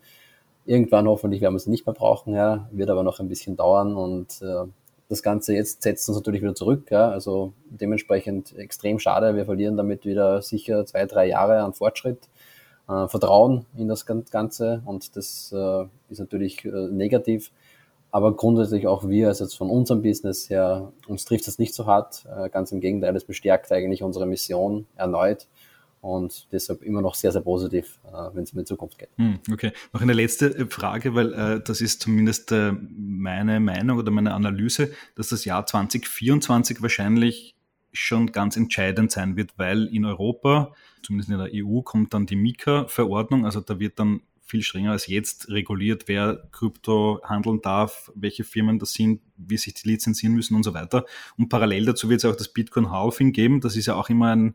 Irgendwann 0.64 1.06
hoffentlich 1.06 1.40
werden 1.40 1.54
wir 1.54 1.60
sie 1.60 1.70
nicht 1.70 1.86
mehr 1.86 1.94
brauchen, 1.94 2.34
ja, 2.34 2.68
wird 2.72 2.90
aber 2.90 3.04
noch 3.04 3.20
ein 3.20 3.28
bisschen 3.28 3.56
dauern 3.56 3.94
und 3.96 4.42
äh, 4.42 4.64
das 5.08 5.22
Ganze 5.22 5.54
jetzt 5.54 5.82
setzt 5.82 6.08
uns 6.08 6.18
natürlich 6.18 6.42
wieder 6.42 6.56
zurück. 6.56 6.90
Ja, 6.90 7.08
also 7.10 7.52
dementsprechend 7.66 8.56
extrem 8.58 8.98
schade. 8.98 9.36
Wir 9.36 9.44
verlieren 9.44 9.76
damit 9.76 10.04
wieder 10.04 10.42
sicher 10.42 10.84
zwei, 10.84 11.06
drei 11.06 11.28
Jahre 11.28 11.62
an 11.62 11.72
Fortschritt, 11.72 12.28
äh, 12.88 13.06
Vertrauen 13.06 13.66
in 13.76 13.86
das 13.86 14.06
Ganze 14.06 14.82
und 14.84 15.16
das 15.16 15.52
äh, 15.52 15.84
ist 16.08 16.18
natürlich 16.18 16.64
äh, 16.64 16.88
negativ. 16.90 17.52
Aber 18.10 18.34
grundsätzlich 18.34 18.86
auch 18.86 19.08
wir, 19.08 19.28
also 19.28 19.44
jetzt 19.44 19.56
von 19.56 19.68
unserem 19.68 20.02
Business 20.02 20.48
her, 20.48 20.92
uns 21.06 21.24
trifft 21.24 21.46
das 21.46 21.58
nicht 21.58 21.74
so 21.74 21.86
hart. 21.86 22.24
Äh, 22.34 22.48
ganz 22.50 22.72
im 22.72 22.80
Gegenteil, 22.80 23.14
es 23.16 23.24
bestärkt 23.24 23.70
eigentlich 23.72 24.02
unsere 24.02 24.26
Mission 24.26 24.86
erneut 24.96 25.48
und 26.00 26.46
deshalb 26.52 26.82
immer 26.82 27.02
noch 27.02 27.14
sehr, 27.14 27.32
sehr 27.32 27.40
positiv, 27.40 27.98
äh, 28.06 28.34
wenn 28.34 28.44
es 28.44 28.52
um 28.52 28.58
die 28.58 28.64
Zukunft 28.64 28.98
geht. 28.98 29.08
Hm, 29.16 29.40
okay, 29.52 29.72
noch 29.92 30.00
eine 30.00 30.12
letzte 30.12 30.46
äh, 30.56 30.66
Frage, 30.66 31.14
weil 31.14 31.32
äh, 31.32 31.60
das 31.62 31.80
ist 31.80 32.00
zumindest 32.00 32.52
äh, 32.52 32.72
meine 32.72 33.60
Meinung 33.60 33.98
oder 33.98 34.10
meine 34.10 34.34
Analyse, 34.34 34.92
dass 35.16 35.28
das 35.28 35.44
Jahr 35.44 35.66
2024 35.66 36.80
wahrscheinlich 36.80 37.56
schon 37.92 38.30
ganz 38.30 38.56
entscheidend 38.56 39.10
sein 39.10 39.36
wird, 39.36 39.58
weil 39.58 39.86
in 39.86 40.04
Europa, 40.04 40.74
zumindest 41.02 41.30
in 41.30 41.38
der 41.38 41.50
EU, 41.52 41.80
kommt 41.80 42.14
dann 42.14 42.26
die 42.26 42.36
Mika-Verordnung, 42.36 43.44
also 43.44 43.60
da 43.60 43.80
wird 43.80 43.98
dann 43.98 44.20
viel 44.46 44.62
strenger 44.62 44.92
als 44.92 45.08
jetzt 45.08 45.48
reguliert, 45.50 46.04
wer 46.06 46.48
Krypto 46.52 47.20
handeln 47.24 47.60
darf, 47.60 48.10
welche 48.14 48.44
Firmen 48.44 48.78
das 48.78 48.92
sind, 48.92 49.20
wie 49.36 49.56
sich 49.56 49.74
die 49.74 49.88
lizenzieren 49.88 50.34
müssen 50.34 50.54
und 50.54 50.62
so 50.62 50.72
weiter. 50.72 51.04
Und 51.36 51.48
parallel 51.48 51.86
dazu 51.86 52.08
wird 52.08 52.20
es 52.20 52.24
auch 52.24 52.36
das 52.36 52.48
Bitcoin 52.48 52.90
Halving 52.90 53.32
geben. 53.32 53.60
Das 53.60 53.76
ist 53.76 53.86
ja 53.86 53.96
auch 53.96 54.08
immer 54.08 54.34
ein, 54.34 54.54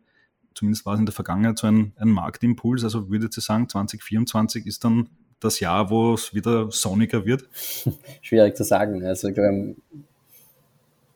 zumindest 0.56 0.86
war 0.86 0.94
es 0.94 1.00
in 1.00 1.06
der 1.06 1.14
Vergangenheit 1.14 1.58
so 1.58 1.68
ein, 1.68 1.94
ein 1.98 2.10
Marktimpuls. 2.10 2.86
Also 2.86 3.10
würde 3.10 3.28
ich 3.30 3.44
sagen, 3.44 3.68
2024 3.68 4.66
ist 4.66 4.84
dann 4.86 5.10
das 5.42 5.60
Jahr, 5.60 5.90
wo 5.90 6.14
es 6.14 6.34
wieder 6.34 6.72
sonniger 6.72 7.26
wird? 7.26 7.50
Schwierig 8.22 8.56
zu 8.56 8.64
sagen. 8.64 9.04
Also 9.06 9.28
ich 9.28 9.34
glaube, 9.34 9.76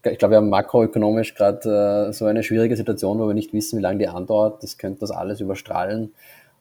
ich 0.04 0.20
glaube, 0.20 0.34
wir 0.34 0.38
haben 0.38 0.50
makroökonomisch 0.50 1.34
gerade 1.34 2.10
äh, 2.10 2.14
so 2.14 2.26
eine 2.26 2.44
schwierige 2.44 2.76
Situation, 2.76 3.20
wo 3.20 3.28
wir 3.28 3.34
nicht 3.34 3.54
wissen, 3.54 3.78
wie 3.80 3.82
lange 3.82 4.00
die 4.00 4.08
andauert. 4.08 4.62
Das 4.64 4.78
könnte 4.78 5.00
das 5.00 5.12
alles 5.12 5.40
überstrahlen. 5.40 6.14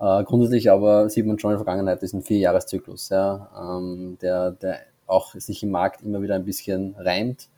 Äh, 0.05 0.23
grundsätzlich 0.25 0.71
aber 0.71 1.09
sieht 1.09 1.25
man 1.25 1.39
schon 1.39 1.53
in 1.53 1.57
der 1.57 1.65
Vergangenheit 1.65 2.03
diesen 2.03 2.21
Vierjahreszyklus. 2.21 3.09
Ja. 3.09 3.79
Ähm, 3.79 4.19
der, 4.21 4.51
der 4.51 4.81
auch 5.07 5.35
sich 5.35 5.63
im 5.63 5.71
Markt 5.71 6.03
immer 6.03 6.21
wieder 6.21 6.35
ein 6.35 6.45
bisschen 6.45 6.95
reimt. 6.99 7.49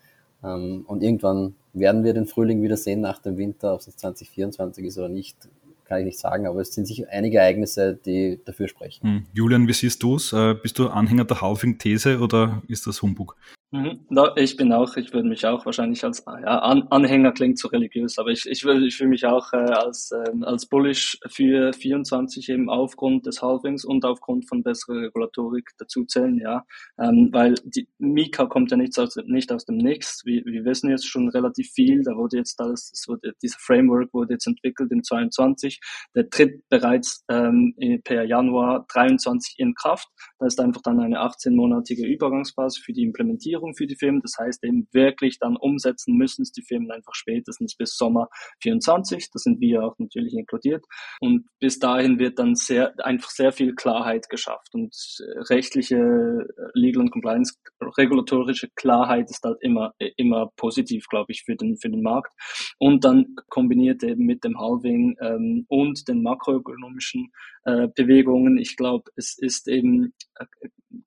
Ähm, 0.44 0.85
und 0.87 1.02
irgendwann 1.02 1.56
werden 1.72 2.04
wir 2.04 2.14
den 2.14 2.26
Frühling 2.26 2.62
wieder 2.62 2.76
sehen 2.76 3.00
nach 3.00 3.18
dem 3.20 3.37
Winter, 3.37 3.74
ob 3.74 3.80
es 3.80 3.96
2024 3.96 4.85
ist 4.85 4.96
oder 4.96 5.09
nicht, 5.09 5.37
kann 5.85 5.98
ich 6.00 6.04
nicht 6.04 6.18
sagen, 6.18 6.46
aber 6.46 6.61
es 6.61 6.72
sind 6.72 6.87
sicher 6.87 7.06
einige 7.11 7.38
Ereignisse, 7.38 7.98
die 8.04 8.40
dafür 8.44 8.68
sprechen. 8.68 9.02
Hm. 9.02 9.26
Julian, 9.32 9.66
wie 9.66 9.72
siehst 9.72 10.02
du 10.02 10.14
es? 10.16 10.32
Äh, 10.32 10.54
bist 10.54 10.78
du 10.78 10.88
Anhänger 10.88 11.24
der 11.24 11.40
Halving-These 11.40 12.20
oder 12.20 12.62
ist 12.68 12.87
das 12.87 13.02
Humbug? 13.02 13.37
Mhm. 13.72 14.07
Ich 14.37 14.57
bin 14.57 14.72
auch, 14.72 14.96
ich 14.96 15.12
würde 15.12 15.29
mich 15.29 15.44
auch 15.44 15.66
wahrscheinlich 15.66 16.05
als 16.05 16.24
ja, 16.24 16.61
Anhänger 16.61 17.33
klingt 17.33 17.59
zu 17.59 17.66
religiös, 17.66 18.16
aber 18.16 18.31
ich, 18.31 18.46
ich, 18.46 18.64
würde, 18.64 18.87
ich 18.87 18.96
fühle 18.96 19.11
mich 19.11 19.26
auch 19.26 19.52
äh, 19.52 19.57
als, 19.57 20.12
äh, 20.12 20.44
als 20.44 20.66
bullish 20.66 21.18
für 21.26 21.72
24 21.72 22.48
eben 22.48 22.70
aufgrund 22.70 23.26
des 23.26 23.42
Halvings 23.42 23.85
und 23.85 24.05
aufgrund 24.05 24.48
von 24.48 24.62
besserer 24.62 25.02
Regulatorik 25.02 25.70
dazu 25.79 26.05
zählen, 26.05 26.38
ja. 26.38 26.64
Ähm, 26.96 27.31
weil 27.33 27.57
die 27.64 27.88
Mika 27.98 28.46
kommt 28.46 28.70
ja 28.70 28.76
nicht 28.76 28.96
aus, 29.00 29.16
nicht 29.26 29.50
aus 29.50 29.64
dem 29.64 29.79
Nichts. 29.79 30.22
Wir, 30.24 30.44
wir 30.44 30.64
wissen 30.64 30.88
jetzt 30.90 31.09
schon 31.09 31.29
relativ 31.29 31.68
viel. 31.72 32.05
Da 32.05 32.12
wurde 32.12 32.37
jetzt 32.37 32.61
alles, 32.61 32.92
es 32.94 33.09
wurde, 33.09 33.33
dieser 33.42 33.59
Framework 33.59 34.14
wurde 34.14 34.35
jetzt 34.35 34.46
entwickelt 34.46 34.92
im 34.92 35.02
22. 35.02 35.81
Der 36.14 36.31
tritt 36.31 36.62
bereits 36.68 37.24
ähm, 37.29 37.74
per 38.05 38.24
Januar 38.24 38.87
23 38.92 39.57
in 39.59 39.74
Kraft. 39.74 40.07
Da 40.38 40.46
ist 40.46 40.61
einfach 40.61 40.83
dann 40.83 41.00
eine 41.00 41.20
18-monatige 41.20 42.07
Übergangsphase 42.07 42.81
für 42.81 42.92
die 42.92 43.02
Implementierung 43.02 43.56
Finanzierung 43.57 43.75
für 43.75 43.87
die 43.87 43.97
Firmen. 43.97 44.21
Das 44.23 44.35
heißt 44.38 44.64
eben 44.64 44.88
wirklich 44.92 45.38
dann 45.38 45.57
umsetzen 45.57 46.16
müssen 46.16 46.42
es 46.42 46.53
die 46.53 46.62
Firmen 46.62 46.90
einfach 46.90 47.14
spätestens 47.14 47.77
bis 47.77 47.97
Sommer 47.97 48.29
24. 48.62 49.31
Da 49.33 49.38
sind 49.38 49.61
wir 49.61 49.85
auch 49.85 49.99
natürlich 49.99 50.35
inkludiert. 50.35 50.85
Und 51.21 51.47
bis 51.61 51.79
dahin 51.79 52.19
wird 52.19 52.38
dann 52.38 52.55
sehr, 52.55 52.95
einfach 53.05 53.31
sehr 53.31 53.53
viel 53.53 53.75
Klarheit 53.75 54.29
geschafft 54.29 54.75
und 54.75 54.95
äh, 55.21 55.38
rechtliche 55.53 55.97
äh, 55.97 56.71
Legal 56.75 57.03
und 57.03 57.11
Compliance, 57.11 57.55
regulatorische 57.81 58.69
Klarheit 58.75 59.31
ist 59.31 59.45
halt 59.45 59.59
immer, 59.61 59.95
äh, 59.99 60.11
immer 60.16 60.51
positiv, 60.57 61.07
glaube 61.09 61.33
ich, 61.33 61.42
für 61.45 61.57
den, 61.57 61.77
für 61.77 61.90
den 61.90 62.03
Markt. 62.03 62.33
Und 62.79 63.05
dann 63.05 63.37
kombiniert 63.49 64.03
eben 64.03 64.25
mit 64.27 64.45
dem 64.45 64.59
Halving 64.59 65.16
ähm, 65.21 65.66
und 65.69 66.09
den 66.09 66.23
makroökonomischen 66.23 67.33
äh, 67.64 67.88
Bewegungen. 67.95 68.59
Ich 68.59 68.77
glaube, 68.77 69.11
es 69.16 69.37
ist 69.38 69.69
eben, 69.69 70.14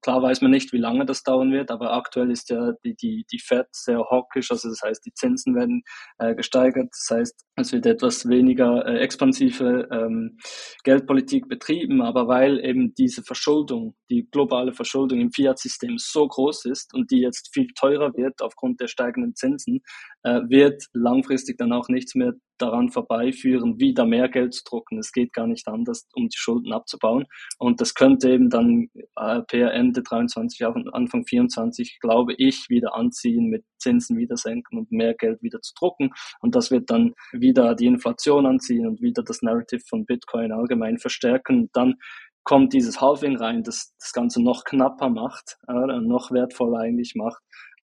klar 0.02 0.22
weiß 0.22 0.42
man 0.42 0.52
nicht, 0.52 0.74
wie 0.74 0.78
lange 0.78 1.06
das 1.06 1.24
dauern 1.24 1.52
wird, 1.52 1.72
aber 1.72 1.94
aktuell 1.94 2.32
ist 2.32 2.50
ja 2.50 2.74
die, 2.84 2.96
die, 2.96 3.26
die 3.32 3.40
Fed 3.40 3.68
sehr 3.72 4.00
hawkisch, 4.00 4.52
also 4.52 4.70
das 4.70 4.82
heißt, 4.84 5.06
die 5.06 5.14
Zinsen 5.14 5.56
werden 5.56 5.84
äh, 6.18 6.36
gesteigert, 6.36 6.90
das 6.92 7.18
heißt, 7.18 7.46
es 7.58 7.74
wird 7.74 7.86
etwas 7.86 8.28
weniger 8.28 8.86
äh, 8.86 9.00
expansive 9.00 9.88
ähm, 9.92 10.38
Geldpolitik 10.84 11.48
betrieben, 11.48 12.02
aber 12.02 12.28
weil 12.28 12.64
eben 12.64 12.94
diese 12.96 13.24
Verschuldung, 13.24 13.96
die 14.10 14.28
globale 14.32 14.74
Verschuldung 14.74 15.20
im 15.20 15.32
Fiat-System 15.32 15.98
so 15.98 16.28
groß 16.28 16.66
ist 16.66 16.94
und 16.94 17.12
die 17.12 17.20
jetzt 17.20 17.50
viel 17.54 17.68
teurer 17.78 18.14
wird 18.16 18.42
aufgrund 18.42 18.80
der 18.80 18.88
steigenden 18.88 19.36
Zinsen, 19.36 19.82
äh, 20.24 20.42
wird 20.48 20.84
langfristig 20.94 21.58
dann 21.58 21.74
auch 21.74 21.90
nichts 21.90 22.16
mehr 22.16 22.34
daran 22.62 22.90
vorbeiführen, 22.90 23.80
wieder 23.80 24.06
mehr 24.06 24.30
Geld 24.30 24.54
zu 24.54 24.64
drucken. 24.64 25.00
Es 25.00 25.12
geht 25.12 25.34
gar 25.34 25.48
nicht 25.48 25.68
anders, 25.68 26.08
um 26.14 26.30
die 26.30 26.38
Schulden 26.38 26.74
abzubauen. 26.74 27.26
Und 27.58 27.82
das 27.82 27.94
könnte 27.94 28.30
eben 28.30 28.50
dann 28.50 28.90
äh, 29.16 29.42
per 29.42 29.74
Ende 29.74 30.04
23, 30.04 30.66
Anfang 30.94 31.26
24, 31.26 32.00
glaube 32.00 32.34
ich, 32.38 32.66
wieder 32.70 32.96
anziehen, 32.96 33.50
mit 33.50 33.64
Zinsen 33.80 34.18
wieder 34.18 34.38
senken 34.38 34.78
und 34.78 34.92
mehr 34.92 35.14
Geld 35.14 35.42
wieder 35.42 35.62
zu 35.62 35.74
drucken. 35.78 36.12
Und 36.42 36.56
das 36.56 36.72
wird 36.72 36.90
dann 36.90 37.14
wieder 37.32 37.76
die 37.76 37.86
Inflation 37.86 38.46
anziehen 38.46 38.88
und 38.88 39.02
wieder 39.02 39.24
das 39.24 39.42
Narrative 39.42 39.82
von 39.88 40.06
Bitcoin 40.06 40.52
allgemein 40.52 40.98
verstärken. 40.98 41.70
dann 41.74 41.96
kommt 42.44 42.74
dieses 42.74 43.00
Halving 43.00 43.38
rein, 43.38 43.64
das 43.64 43.94
das 44.00 44.12
Ganze 44.12 44.42
noch 44.42 44.64
knapper 44.64 45.10
macht, 45.10 45.58
äh, 45.68 46.00
noch 46.00 46.32
wertvoller 46.32 46.80
eigentlich 46.80 47.14
macht. 47.16 47.42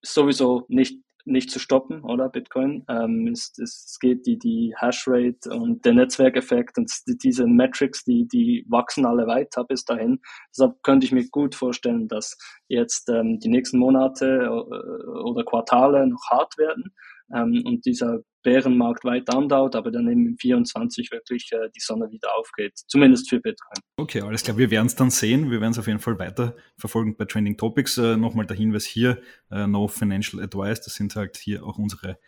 Sowieso 0.01 0.65
nicht 0.67 0.99
nicht 1.27 1.51
zu 1.51 1.59
stoppen, 1.59 2.03
oder 2.03 2.29
Bitcoin. 2.29 2.85
Ähm, 2.89 3.27
es, 3.27 3.53
es 3.57 3.97
geht 3.99 4.25
die, 4.25 4.37
die 4.37 4.73
Hashrate 4.77 5.49
und 5.49 5.85
der 5.85 5.93
Netzwerkeffekt 5.93 6.77
und 6.77 6.91
diese 7.23 7.45
Metrics, 7.45 8.03
die, 8.03 8.27
die 8.27 8.65
wachsen 8.67 9.05
alle 9.05 9.27
weiter 9.27 9.63
bis 9.63 9.85
dahin. 9.85 10.19
Deshalb 10.51 10.81
könnte 10.83 11.05
ich 11.05 11.11
mir 11.11 11.27
gut 11.29 11.55
vorstellen, 11.55 12.07
dass 12.07 12.37
jetzt 12.67 13.09
ähm, 13.09 13.39
die 13.39 13.49
nächsten 13.49 13.77
Monate 13.77 14.25
äh, 14.45 15.07
oder 15.21 15.43
Quartale 15.43 16.07
noch 16.07 16.23
hart 16.29 16.57
werden 16.57 16.93
ähm, 17.33 17.63
und 17.65 17.85
dieser 17.85 18.19
Bärenmarkt 18.43 19.03
weiter 19.03 19.37
andauert, 19.37 19.75
aber 19.75 19.91
dann 19.91 20.09
eben 20.09 20.25
im 20.25 20.37
24 20.37 21.11
wirklich 21.11 21.49
äh, 21.51 21.69
die 21.75 21.81
Sonne 21.81 22.09
wieder 22.11 22.29
aufgeht, 22.37 22.73
zumindest 22.87 23.29
für 23.29 23.39
Bitcoin. 23.39 23.81
Okay, 23.97 24.21
alles 24.21 24.43
klar. 24.43 24.57
Wir 24.57 24.71
werden 24.71 24.87
es 24.87 24.95
dann 24.95 25.09
sehen. 25.09 25.51
Wir 25.51 25.59
werden 25.59 25.71
es 25.71 25.79
auf 25.79 25.87
jeden 25.87 25.99
Fall 25.99 26.17
weiter 26.17 26.55
verfolgen 26.77 27.17
bei 27.17 27.25
Trending 27.25 27.57
Topics. 27.57 27.97
Äh, 27.97 28.15
Nochmal 28.15 28.45
der 28.45 28.55
Hinweis 28.55 28.85
hier, 28.85 29.21
äh, 29.51 29.67
no 29.67 29.87
financial 29.87 30.41
advice. 30.41 30.81
Das 30.81 30.95
sind 30.95 31.15
halt 31.15 31.35
hier 31.37 31.65
auch 31.65 31.77
unsere 31.77 32.19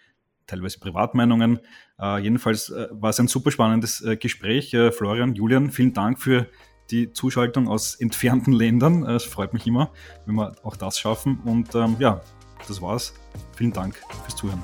teilweise 0.50 0.80
Privatmeinungen. 0.80 1.60
Äh, 2.02 2.20
jedenfalls 2.20 2.70
äh, 2.70 2.88
war 2.92 3.12
es 3.12 3.20
ein 3.20 3.28
super 3.28 3.52
spannendes 3.52 4.02
äh, 4.02 4.18
Gespräch. 4.18 4.76
Florian, 4.92 5.36
Julian, 5.36 5.72
vielen 5.72 5.94
Dank 5.94 6.20
für 6.20 6.48
die 6.92 7.14
Zuschaltung 7.14 7.68
aus 7.68 7.96
entfernten 7.96 8.52
Ländern. 8.52 9.04
Es 9.04 9.24
freut 9.24 9.54
mich 9.54 9.68
immer, 9.68 9.94
wenn 10.26 10.36
wir 10.36 10.56
auch 10.64 10.76
das 10.76 11.00
schaffen. 11.00 11.40
Und 11.46 11.76
ähm, 11.76 11.98
ja, 12.00 12.22
das 12.68 12.82
war's. 12.82 13.14
Vielen 13.56 13.74
Dank 13.74 13.96
fürs 14.24 14.36
Zuhören. 14.36 14.64